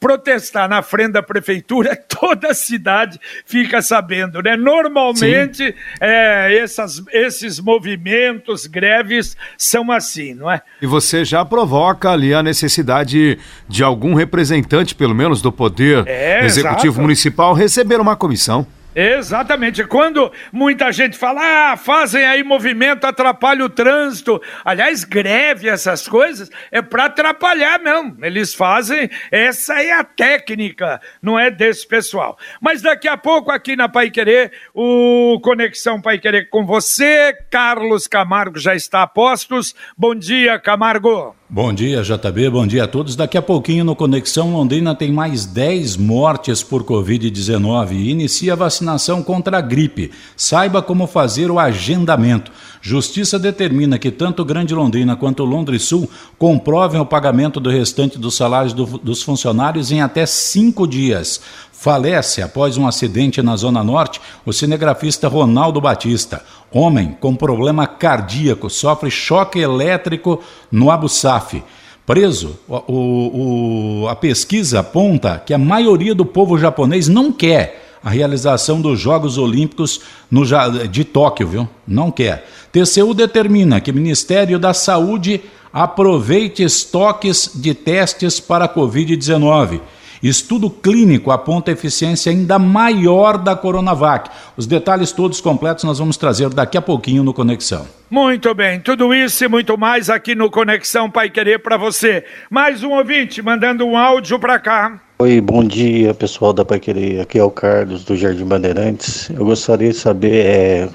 protestar 0.00 0.68
na 0.68 0.82
frente 0.82 1.12
da 1.12 1.22
prefeitura, 1.22 1.96
toda 2.08 2.48
a 2.48 2.54
cidade 2.54 3.18
fica 3.44 3.82
sabendo, 3.82 4.42
né? 4.42 4.56
Normalmente, 4.56 5.74
é, 6.00 6.56
essas, 6.58 7.02
esses 7.12 7.60
movimentos, 7.60 8.66
greves, 8.66 9.36
são 9.56 9.90
assim, 9.90 10.34
não 10.34 10.50
é? 10.50 10.62
E 10.80 10.86
você 10.86 11.24
já 11.24 11.44
provoca 11.44 12.10
ali 12.10 12.32
a 12.32 12.42
necessidade 12.42 13.38
de 13.68 13.82
algum 13.82 14.14
representante, 14.14 14.94
pelo 14.94 15.14
menos 15.14 15.42
do 15.42 15.52
Poder 15.52 16.06
É, 16.06 16.44
Executivo 16.44 16.88
exato. 16.88 17.00
Municipal, 17.00 17.54
receber 17.54 18.00
uma 18.00 18.16
comissão. 18.16 18.66
Exatamente. 19.00 19.84
Quando 19.84 20.32
muita 20.52 20.90
gente 20.90 21.16
fala, 21.16 21.70
ah, 21.70 21.76
fazem 21.76 22.24
aí 22.24 22.42
movimento, 22.42 23.04
atrapalha 23.04 23.64
o 23.64 23.68
trânsito. 23.68 24.42
Aliás, 24.64 25.04
greve, 25.04 25.68
essas 25.68 26.08
coisas, 26.08 26.50
é 26.72 26.82
para 26.82 27.04
atrapalhar 27.04 27.78
mesmo. 27.78 28.16
Eles 28.20 28.52
fazem, 28.52 29.08
essa 29.30 29.80
é 29.80 29.92
a 29.92 30.02
técnica, 30.02 31.00
não 31.22 31.38
é 31.38 31.48
desse 31.48 31.86
pessoal. 31.86 32.36
Mas 32.60 32.82
daqui 32.82 33.06
a 33.06 33.16
pouco, 33.16 33.52
aqui 33.52 33.76
na 33.76 33.88
Pai 33.88 34.10
Querer, 34.10 34.50
o 34.74 35.38
Conexão 35.44 36.02
Pai 36.02 36.18
Querer 36.18 36.50
com 36.50 36.66
você, 36.66 37.32
Carlos 37.52 38.08
Camargo 38.08 38.58
já 38.58 38.74
está 38.74 39.02
a 39.02 39.06
postos. 39.06 39.76
Bom 39.96 40.12
dia, 40.12 40.58
Camargo. 40.58 41.37
Bom 41.50 41.72
dia, 41.72 42.02
JB. 42.02 42.50
Bom 42.50 42.66
dia 42.66 42.84
a 42.84 42.86
todos. 42.86 43.16
Daqui 43.16 43.38
a 43.38 43.40
pouquinho 43.40 43.82
no 43.82 43.96
Conexão 43.96 44.52
Londrina 44.52 44.94
tem 44.94 45.10
mais 45.10 45.46
10 45.46 45.96
mortes 45.96 46.62
por 46.62 46.84
Covid-19 46.84 47.92
e 47.92 48.10
inicia 48.10 48.52
a 48.52 48.56
vacinação 48.56 49.22
contra 49.22 49.56
a 49.56 49.60
gripe. 49.62 50.10
Saiba 50.36 50.82
como 50.82 51.06
fazer 51.06 51.50
o 51.50 51.58
agendamento. 51.58 52.52
Justiça 52.82 53.38
determina 53.38 53.98
que 53.98 54.10
tanto 54.10 54.44
Grande 54.44 54.74
Londrina 54.74 55.16
quanto 55.16 55.42
Londres 55.42 55.84
Sul 55.84 56.08
comprovem 56.38 57.00
o 57.00 57.06
pagamento 57.06 57.58
do 57.58 57.70
restante 57.70 58.18
dos 58.18 58.36
salários 58.36 58.74
do- 58.74 58.98
dos 58.98 59.22
funcionários 59.22 59.90
em 59.90 60.02
até 60.02 60.26
cinco 60.26 60.86
dias. 60.86 61.40
Falece 61.72 62.42
após 62.42 62.76
um 62.76 62.86
acidente 62.86 63.40
na 63.40 63.56
Zona 63.56 63.82
Norte 63.82 64.20
o 64.44 64.52
cinegrafista 64.52 65.28
Ronaldo 65.28 65.80
Batista. 65.80 66.42
Homem 66.70 67.16
com 67.20 67.34
problema 67.34 67.86
cardíaco 67.86 68.68
sofre 68.68 69.10
choque 69.10 69.58
elétrico 69.58 70.40
no 70.70 70.90
Abu 70.90 71.08
Saf. 71.08 71.62
Preso, 72.06 72.58
o- 72.68 74.02
o- 74.02 74.08
a 74.08 74.16
pesquisa 74.16 74.80
aponta 74.80 75.42
que 75.44 75.52
a 75.52 75.58
maioria 75.58 76.14
do 76.14 76.24
povo 76.24 76.58
japonês 76.58 77.06
não 77.08 77.30
quer 77.32 77.84
a 78.02 78.10
realização 78.10 78.80
dos 78.80 78.98
Jogos 79.00 79.36
Olímpicos 79.38 80.00
no, 80.30 80.42
de 80.90 81.04
Tóquio, 81.04 81.48
viu? 81.48 81.68
Não 81.86 82.10
quer. 82.10 82.48
TCU 82.72 83.12
determina 83.12 83.80
que 83.80 83.90
o 83.90 83.94
Ministério 83.94 84.58
da 84.58 84.72
Saúde 84.72 85.40
aproveite 85.72 86.62
estoques 86.62 87.50
de 87.54 87.74
testes 87.74 88.40
para 88.40 88.64
a 88.66 88.68
Covid-19. 88.68 89.80
Estudo 90.22 90.68
clínico 90.68 91.30
aponta 91.30 91.70
eficiência 91.70 92.32
ainda 92.32 92.58
maior 92.58 93.38
da 93.38 93.54
Coronavac. 93.54 94.30
Os 94.56 94.66
detalhes 94.66 95.12
todos 95.12 95.40
completos 95.40 95.84
nós 95.84 95.98
vamos 95.98 96.16
trazer 96.16 96.48
daqui 96.50 96.76
a 96.76 96.82
pouquinho 96.82 97.22
no 97.22 97.32
Conexão. 97.32 97.86
Muito 98.10 98.52
bem, 98.54 98.80
tudo 98.80 99.14
isso 99.14 99.44
e 99.44 99.48
muito 99.48 99.78
mais 99.78 100.10
aqui 100.10 100.34
no 100.34 100.50
Conexão 100.50 101.10
Pai 101.10 101.30
Querer 101.30 101.58
para 101.58 101.76
você. 101.76 102.24
Mais 102.50 102.82
um 102.82 102.90
ouvinte 102.92 103.40
mandando 103.42 103.86
um 103.86 103.96
áudio 103.96 104.38
para 104.38 104.58
cá. 104.58 105.00
Oi, 105.20 105.40
bom 105.40 105.64
dia 105.64 106.14
pessoal 106.14 106.52
da 106.52 106.64
Pai 106.64 106.80
Querer. 106.80 107.20
Aqui 107.20 107.38
é 107.38 107.44
o 107.44 107.50
Carlos 107.50 108.04
do 108.04 108.16
Jardim 108.16 108.44
Bandeirantes. 108.44 109.30
Eu 109.30 109.44
gostaria 109.44 109.90
de 109.90 109.96
saber 109.96 110.46
é, 110.46 110.88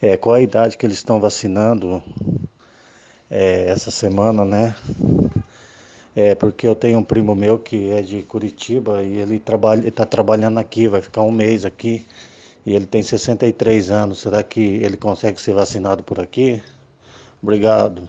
é, 0.00 0.16
qual 0.16 0.36
a 0.36 0.40
idade 0.40 0.76
que 0.76 0.86
eles 0.86 0.98
estão 0.98 1.20
vacinando 1.20 2.02
é, 3.30 3.68
essa 3.70 3.90
semana, 3.90 4.44
né? 4.44 4.74
É, 6.16 6.34
porque 6.34 6.66
eu 6.66 6.74
tenho 6.74 6.98
um 6.98 7.04
primo 7.04 7.34
meu 7.34 7.58
que 7.58 7.90
é 7.90 8.00
de 8.00 8.22
Curitiba 8.22 9.02
e 9.02 9.18
ele 9.18 9.38
trabalha, 9.38 9.86
está 9.86 10.06
trabalhando 10.06 10.56
aqui, 10.58 10.88
vai 10.88 11.02
ficar 11.02 11.20
um 11.20 11.30
mês 11.30 11.66
aqui 11.66 12.06
e 12.64 12.74
ele 12.74 12.86
tem 12.86 13.02
63 13.02 13.90
anos. 13.90 14.20
Será 14.20 14.42
que 14.42 14.60
ele 14.60 14.96
consegue 14.96 15.38
ser 15.38 15.52
vacinado 15.52 16.02
por 16.02 16.18
aqui? 16.18 16.62
Obrigado. 17.42 18.08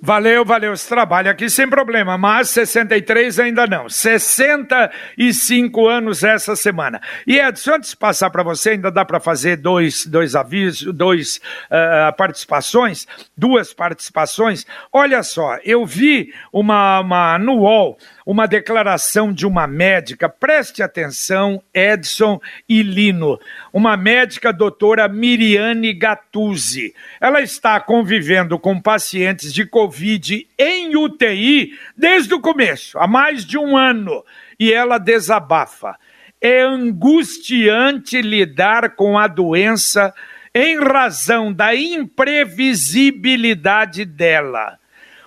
Valeu, 0.00 0.44
valeu 0.44 0.72
esse 0.72 0.88
trabalho 0.88 1.30
aqui 1.30 1.48
sem 1.48 1.68
problema, 1.68 2.18
mas 2.18 2.50
63 2.50 3.40
ainda 3.40 3.66
não. 3.66 3.88
65 3.88 5.88
anos 5.88 6.22
essa 6.22 6.54
semana. 6.54 7.00
E 7.26 7.38
Edson, 7.38 7.74
antes 7.74 7.90
de 7.90 7.96
passar 7.96 8.30
para 8.30 8.42
você, 8.42 8.70
ainda 8.70 8.90
dá 8.90 9.04
para 9.04 9.20
fazer 9.20 9.56
dois, 9.56 10.06
dois 10.06 10.34
avisos, 10.34 10.92
dois 10.92 11.40
uh, 11.66 12.14
participações, 12.16 13.06
duas 13.36 13.72
participações. 13.72 14.66
Olha 14.92 15.22
só, 15.22 15.58
eu 15.64 15.86
vi 15.86 16.32
uma, 16.52 17.00
uma 17.00 17.38
no 17.38 17.60
UOL 17.60 17.98
uma 18.26 18.46
declaração 18.48 19.32
de 19.32 19.46
uma 19.46 19.68
médica, 19.68 20.28
preste 20.28 20.82
atenção, 20.82 21.62
Edson 21.72 22.40
e 22.68 22.82
Lino, 22.82 23.38
uma 23.72 23.96
médica 23.96 24.52
doutora 24.52 25.06
Miriane 25.06 25.92
Gattusi. 25.92 26.92
Ela 27.20 27.40
está 27.40 27.78
convivendo 27.78 28.58
com 28.58 28.80
pacientes 28.80 29.52
de 29.52 29.64
Covid 29.64 30.44
em 30.58 30.96
UTI 30.96 31.78
desde 31.96 32.34
o 32.34 32.40
começo, 32.40 32.98
há 32.98 33.06
mais 33.06 33.44
de 33.44 33.56
um 33.56 33.76
ano, 33.76 34.24
e 34.58 34.72
ela 34.72 34.98
desabafa. 34.98 35.96
É 36.40 36.62
angustiante 36.62 38.20
lidar 38.20 38.96
com 38.96 39.16
a 39.16 39.28
doença 39.28 40.12
em 40.52 40.80
razão 40.80 41.52
da 41.52 41.76
imprevisibilidade 41.76 44.04
dela. 44.04 44.80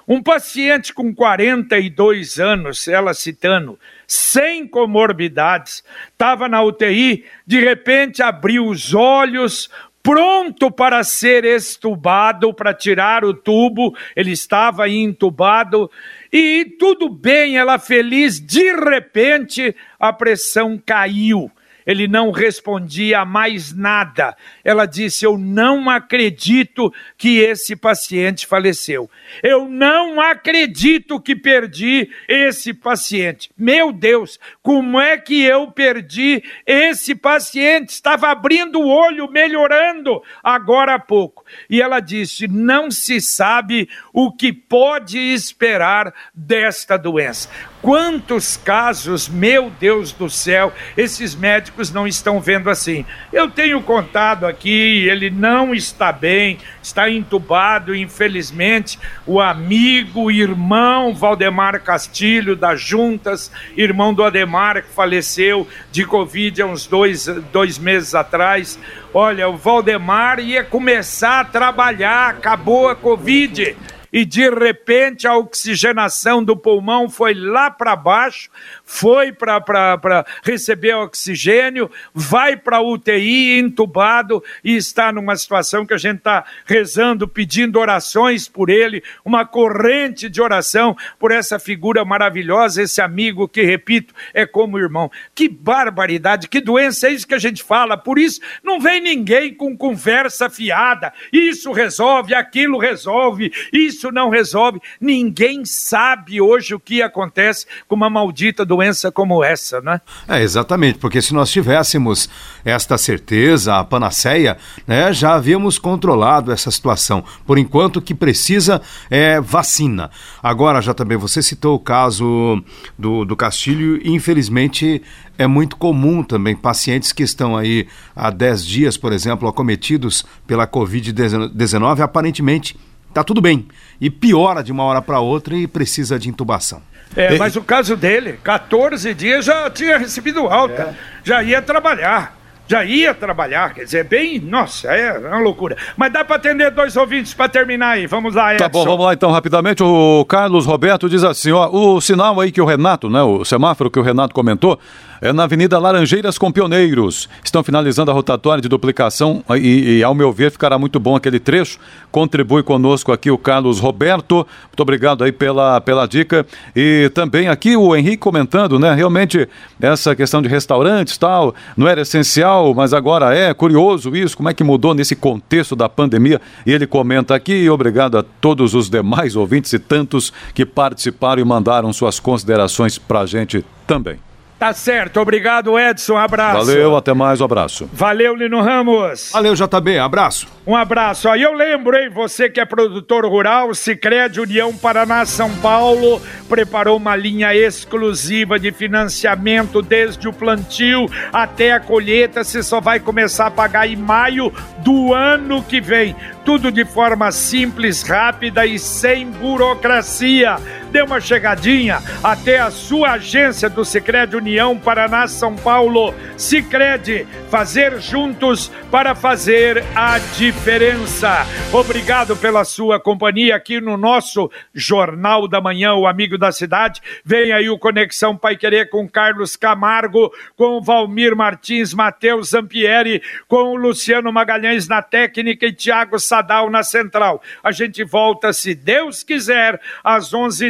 Um 0.10 0.24
paciente 0.24 0.92
com 0.92 1.14
42 1.14 2.40
anos, 2.40 2.88
ela 2.88 3.14
citando, 3.14 3.80
sem 4.08 4.68
comorbidades, 4.68 5.84
estava 6.12 6.50
na 6.50 6.64
UTI, 6.64 7.26
de 7.46 7.60
repente 7.60 8.24
abriu 8.24 8.66
os 8.66 8.96
olhos, 8.96 9.70
pronto 10.02 10.72
para 10.72 11.04
ser 11.04 11.46
estubado, 11.46 12.52
para 12.52 12.74
tirar 12.74 13.24
o 13.24 13.36
tubo, 13.36 13.96
ele 14.16 14.32
estava 14.32 14.90
entubado, 14.90 15.92
e 16.34 16.66
tudo 16.80 17.08
bem, 17.08 17.56
ela 17.56 17.78
feliz, 17.78 18.40
de 18.40 18.74
repente 18.74 19.76
a 20.00 20.12
pressão 20.12 20.82
caiu 20.84 21.52
ele 21.90 22.08
não 22.08 22.30
respondia 22.30 23.22
a 23.22 23.26
mais 23.26 23.74
nada. 23.74 24.38
Ela 24.64 24.86
disse: 24.86 25.26
Eu 25.26 25.40
não 25.40 25.90
acredito 25.90 26.94
que 27.18 27.40
esse 27.40 27.76
paciente 27.76 28.46
faleceu. 28.46 29.10
Eu 29.42 29.68
não 29.68 30.22
acredito 30.22 31.20
que 31.20 31.36
perdi 31.36 32.08
esse 32.28 32.76
paciente. 32.76 33.50
Meu 33.58 33.92
Deus, 33.92 34.40
como 34.62 35.02
é 35.02 35.18
que 35.18 35.44
eu 35.44 35.72
perdi 35.72 36.44
esse 36.64 37.16
paciente? 37.16 37.90
Estava 37.90 38.30
abrindo 38.30 38.80
o 38.80 38.88
olho, 38.88 39.28
melhorando 39.28 40.22
agora 40.44 40.94
há 40.94 41.00
pouco. 41.00 41.44
E 41.68 41.82
ela 41.82 42.00
disse: 42.00 42.48
Não 42.48 42.92
se 42.92 43.20
sabe 43.20 43.90
o 44.14 44.32
que 44.32 44.54
pode 44.54 45.18
esperar 45.18 46.14
desta 46.36 46.98
doença. 46.98 47.50
Quantos 47.82 48.58
casos, 48.58 49.30
meu 49.30 49.72
Deus 49.80 50.12
do 50.12 50.30
céu, 50.30 50.74
esses 50.98 51.34
médicos 51.34 51.92
não 51.92 52.06
estão 52.06 52.42
vendo 52.42 52.70
assim? 52.70 53.06
Eu 53.32 53.50
tenho 53.50 53.82
contado 53.82 54.46
aqui, 54.46 55.08
ele 55.08 55.30
não 55.30 55.74
está 55.74 56.12
bem, 56.12 56.58
está 56.84 57.10
entubado, 57.10 57.96
infelizmente. 57.96 59.00
O 59.26 59.40
amigo, 59.40 60.30
irmão 60.30 61.14
Valdemar 61.14 61.82
Castilho, 61.82 62.54
das 62.54 62.82
Juntas, 62.82 63.50
irmão 63.78 64.14
do 64.14 64.26
Ademar, 64.26 64.84
que 64.84 64.94
faleceu 64.94 65.66
de 65.90 66.04
Covid 66.04 66.62
há 66.62 66.66
uns 66.66 66.86
dois, 66.86 67.28
dois 67.52 67.78
meses 67.78 68.14
atrás. 68.14 68.78
Olha, 69.14 69.48
o 69.48 69.56
Valdemar 69.56 70.40
ia 70.40 70.66
começar 70.66 71.40
a 71.40 71.46
trabalhar, 71.46 72.32
acabou 72.32 72.90
a 72.90 72.96
Covid 72.96 73.76
e 74.12 74.26
de 74.26 74.50
repente 74.50 75.28
a 75.28 75.36
oxigenação 75.38 76.44
do 76.44 76.56
pulmão 76.56 77.10
foi 77.10 77.34
lá 77.34 77.70
para 77.70 77.96
baixo, 77.96 78.50
foi 78.92 79.32
para 79.32 80.26
receber 80.44 80.96
oxigênio, 80.96 81.92
vai 82.12 82.58
para 82.58 82.82
UTI 82.82 83.60
entubado 83.60 84.44
e 84.64 84.76
está 84.76 85.12
numa 85.12 85.36
situação 85.36 85.86
que 85.86 85.94
a 85.94 85.98
gente 85.98 86.18
está 86.18 86.44
rezando, 86.66 87.28
pedindo 87.28 87.80
orações 87.80 88.50
por 88.50 88.68
ele, 88.68 89.04
uma 89.24 89.46
corrente 89.46 90.28
de 90.28 90.42
oração 90.42 90.98
por 91.20 91.32
essa 91.32 91.60
figura 91.60 92.04
maravilhosa, 92.04 92.82
esse 92.82 93.00
amigo 93.00 93.48
que, 93.48 93.62
repito, 93.62 94.12
é 94.34 94.44
como 94.44 94.80
irmão. 94.80 95.12
Que 95.36 95.48
barbaridade, 95.48 96.48
que 96.48 96.60
doença 96.60 97.10
é 97.10 97.12
isso 97.12 97.28
que 97.28 97.36
a 97.36 97.40
gente 97.40 97.62
fala, 97.62 97.96
por 97.96 98.18
isso 98.18 98.42
não 98.64 98.80
vem 98.80 99.00
ninguém 99.00 99.54
com 99.54 99.78
conversa 99.78 100.50
fiada, 100.50 101.14
isso 101.32 101.72
resolve, 101.72 102.34
aquilo 102.34 102.80
resolve, 102.80 103.54
isso 103.72 104.12
não 104.12 104.30
resolve. 104.30 104.82
Ninguém 105.00 105.64
sabe 105.64 106.42
hoje 106.42 106.74
o 106.74 106.80
que 106.80 107.04
acontece 107.04 107.68
com 107.88 107.94
uma 107.94 108.10
maldita 108.10 108.66
doença 108.66 108.79
como 109.12 109.44
essa, 109.44 109.82
né? 109.82 110.02
É, 110.28 110.42
exatamente, 110.42 111.00
porque 111.00 111.22
se 111.22 111.34
nós 111.34 111.50
tivéssemos 111.52 112.30
esta 112.64 112.98
certeza, 112.98 113.78
a 113.78 113.84
panaceia, 113.84 114.58
né, 114.86 115.12
já 115.14 115.36
havíamos 115.36 115.78
controlado 115.78 116.52
essa 116.52 116.72
situação. 116.72 117.24
Por 117.46 117.58
enquanto, 117.58 118.02
que 118.02 118.14
precisa 118.14 118.82
é 119.10 119.40
vacina. 119.42 120.10
Agora, 120.42 120.82
já 120.82 120.94
também, 120.94 121.18
você 121.18 121.42
citou 121.42 121.76
o 121.76 121.80
caso 121.80 122.64
do, 122.98 123.26
do 123.26 123.36
Castilho, 123.36 124.00
e 124.02 124.12
infelizmente 124.12 125.02
é 125.38 125.48
muito 125.48 125.78
comum 125.78 126.22
também 126.22 126.56
pacientes 126.56 127.12
que 127.12 127.24
estão 127.24 127.56
aí 127.56 127.88
há 128.16 128.30
10 128.30 128.66
dias, 128.66 128.98
por 128.98 129.14
exemplo, 129.14 129.48
acometidos 129.48 130.26
pela 130.46 130.68
Covid-19, 130.68 132.02
aparentemente 132.02 132.78
tá 133.14 133.24
tudo 133.24 133.42
bem. 133.42 133.68
E 134.00 134.10
piora 134.10 134.62
de 134.62 134.72
uma 134.72 134.84
hora 134.84 135.02
para 135.02 135.20
outra 135.20 135.56
e 135.56 135.68
precisa 135.68 136.20
de 136.20 136.30
intubação. 136.30 136.82
É, 137.16 137.38
mas 137.38 137.56
o 137.56 137.64
caso 137.64 137.96
dele, 137.96 138.40
14 138.44 139.14
dias 139.14 139.46
já 139.46 139.70
tinha 139.70 139.98
recebido 139.98 140.48
alta, 140.48 140.82
é. 140.82 140.94
já 141.24 141.44
ia 141.44 141.62
trabalhar 141.62 142.40
já 142.70 142.86
ia 142.86 143.16
trabalhar, 143.16 143.74
quer 143.74 143.84
dizer, 143.84 144.04
bem, 144.04 144.40
nossa, 144.40 144.90
é 144.90 145.18
uma 145.18 145.40
loucura. 145.40 145.76
Mas 145.98 146.14
dá 146.14 146.24
para 146.24 146.36
atender 146.36 146.70
dois 146.70 146.96
ouvintes 146.96 147.34
para 147.34 147.50
terminar 147.50 147.94
aí, 147.94 148.06
vamos 148.06 148.36
lá, 148.36 148.54
Edson. 148.54 148.64
Tá 148.64 148.70
bom, 148.70 148.86
vamos 148.86 149.06
lá 149.08 149.14
então 149.16 149.32
rapidamente, 149.32 149.82
o 149.82 150.24
Carlos 150.26 150.68
Roberto 150.68 151.10
diz 151.10 151.24
assim, 151.24 151.52
ó, 151.52 151.68
o 151.68 152.00
sinal 152.00 152.40
aí 152.40 152.52
que 152.52 152.62
o 152.62 152.66
Renato, 152.66 153.10
né, 153.10 153.24
o 153.24 153.44
semáforo 153.44 153.90
que 153.90 153.98
o 153.98 154.04
Renato 154.04 154.36
comentou, 154.36 154.80
é 155.22 155.34
na 155.34 155.44
Avenida 155.44 155.78
Laranjeiras 155.78 156.38
com 156.38 156.52
Pioneiros. 156.52 157.28
Estão 157.44 157.64
finalizando 157.64 158.10
a 158.10 158.14
rotatória 158.14 158.62
de 158.62 158.70
duplicação 158.70 159.44
e, 159.58 159.98
e, 159.98 160.04
ao 160.04 160.16
meu 160.16 160.32
ver, 160.32 160.52
ficará 160.52 160.78
muito 160.78 161.00
bom 161.00 161.16
aquele 161.16 161.40
trecho. 161.40 161.78
Contribui 162.12 162.64
conosco 162.64 163.12
aqui 163.12 163.30
o 163.30 163.38
Carlos 163.38 163.80
Roberto. 163.80 164.48
Muito 164.68 164.80
obrigado 164.80 165.24
aí 165.24 165.32
pela, 165.32 165.82
pela 165.82 166.08
dica. 166.08 166.46
E 166.76 167.12
também 167.14 167.48
aqui 167.48 167.76
o 167.76 167.96
Henrique 167.96 168.18
comentando, 168.18 168.80
né? 168.80 168.94
Realmente, 168.94 169.48
essa 169.82 170.16
questão 170.16 170.42
de 170.42 170.48
restaurantes 170.48 171.18
tal, 171.18 171.54
não 171.76 171.88
era 171.88 172.02
essencial, 172.02 172.74
mas 172.74 172.94
agora 172.94 173.36
é. 173.36 173.54
Curioso 173.54 174.16
isso, 174.16 174.38
como 174.38 174.50
é 174.50 174.54
que 174.54 174.64
mudou 174.64 174.94
nesse 174.94 175.16
contexto 175.16 175.76
da 175.76 175.90
pandemia. 175.90 176.40
E 176.66 176.72
ele 176.72 176.88
comenta 176.88 177.36
aqui, 177.36 177.70
obrigado 177.70 178.18
a 178.18 178.24
todos 178.24 178.74
os 178.74 178.90
demais 178.90 179.36
ouvintes 179.36 179.74
e 179.74 179.80
tantos 179.80 180.32
que 180.54 180.66
participaram 180.66 181.42
e 181.42 181.46
mandaram 181.46 181.92
suas 181.92 182.20
considerações 182.20 182.98
para 182.98 183.22
a 183.22 183.26
gente 183.26 183.66
também. 183.86 184.29
Tá 184.60 184.74
certo, 184.74 185.22
obrigado 185.22 185.80
Edson, 185.80 186.18
abraço. 186.18 186.66
Valeu, 186.66 186.98
até 186.98 187.14
mais, 187.14 187.40
um 187.40 187.46
abraço. 187.46 187.90
Valeu, 187.94 188.36
Lino 188.36 188.62
Ramos. 188.62 189.32
Valeu, 189.32 189.56
JB, 189.56 189.98
abraço. 190.00 190.48
Um 190.68 190.76
abraço. 190.76 191.30
Aí 191.30 191.42
eu 191.42 191.54
lembro, 191.54 191.96
hein, 191.96 192.10
você 192.10 192.50
que 192.50 192.60
é 192.60 192.66
produtor 192.66 193.26
rural, 193.26 193.74
Sicredi 193.74 194.42
União 194.42 194.76
Paraná 194.76 195.26
São 195.26 195.50
Paulo 195.60 196.22
preparou 196.50 196.98
uma 196.98 197.16
linha 197.16 197.56
exclusiva 197.56 198.60
de 198.60 198.74
financiamento 198.74 199.82
desde 199.82 200.28
o 200.28 200.34
plantio 200.34 201.06
até 201.32 201.72
a 201.72 201.80
colheita. 201.80 202.44
Você 202.44 202.62
só 202.62 202.82
vai 202.82 203.00
começar 203.00 203.48
a 203.48 203.52
pagar 203.52 203.88
em 203.88 203.96
maio 203.96 204.54
do 204.80 205.14
ano 205.14 205.64
que 205.64 205.80
vem. 205.80 206.14
Tudo 206.44 206.70
de 206.70 206.84
forma 206.84 207.32
simples, 207.32 208.04
rápida 208.04 208.66
e 208.66 208.78
sem 208.78 209.26
burocracia 209.26 210.58
dê 210.92 211.02
uma 211.02 211.20
chegadinha 211.20 212.02
até 212.24 212.60
a 212.60 212.72
sua 212.72 213.12
agência 213.12 213.70
do 213.70 213.86
Sicredi 213.86 214.36
União 214.36 214.78
Paraná 214.78 215.28
São 215.28 215.56
Paulo. 215.56 216.14
Sicredi, 216.36 217.28
fazer 217.50 218.00
juntos 218.00 218.72
para 218.92 219.14
fazer 219.16 219.84
a 219.96 220.18
diferença. 220.38 221.46
Obrigado 221.72 222.36
pela 222.36 222.64
sua 222.66 223.00
companhia 223.00 223.56
aqui 223.56 223.80
no 223.80 223.98
nosso 223.98 224.50
Jornal 224.74 225.48
da 225.48 225.62
Manhã, 225.62 225.94
o 225.94 226.08
amigo 226.08 226.38
da 226.38 226.52
cidade. 226.52 227.02
Vem 227.24 227.52
aí 227.52 227.70
o 227.70 227.78
Conexão 227.78 228.36
Pai 228.36 228.56
Querer 228.56 228.90
com 228.90 229.08
Carlos 229.08 229.56
Camargo, 229.56 230.32
com 230.56 230.82
Valmir 230.82 231.36
Martins, 231.36 231.94
Matheus 231.94 232.50
Zampieri, 232.50 233.22
com 233.48 233.76
Luciano 233.76 234.32
Magalhães 234.32 234.88
na 234.88 235.02
técnica 235.02 235.66
e 235.66 235.74
Tiago 235.74 236.20
Sadal 236.20 236.70
na 236.70 236.84
central. 236.84 237.42
A 237.64 237.72
gente 237.72 238.04
volta, 238.04 238.52
se 238.54 238.74
Deus 238.74 239.24
quiser, 239.24 239.80
às 240.04 240.34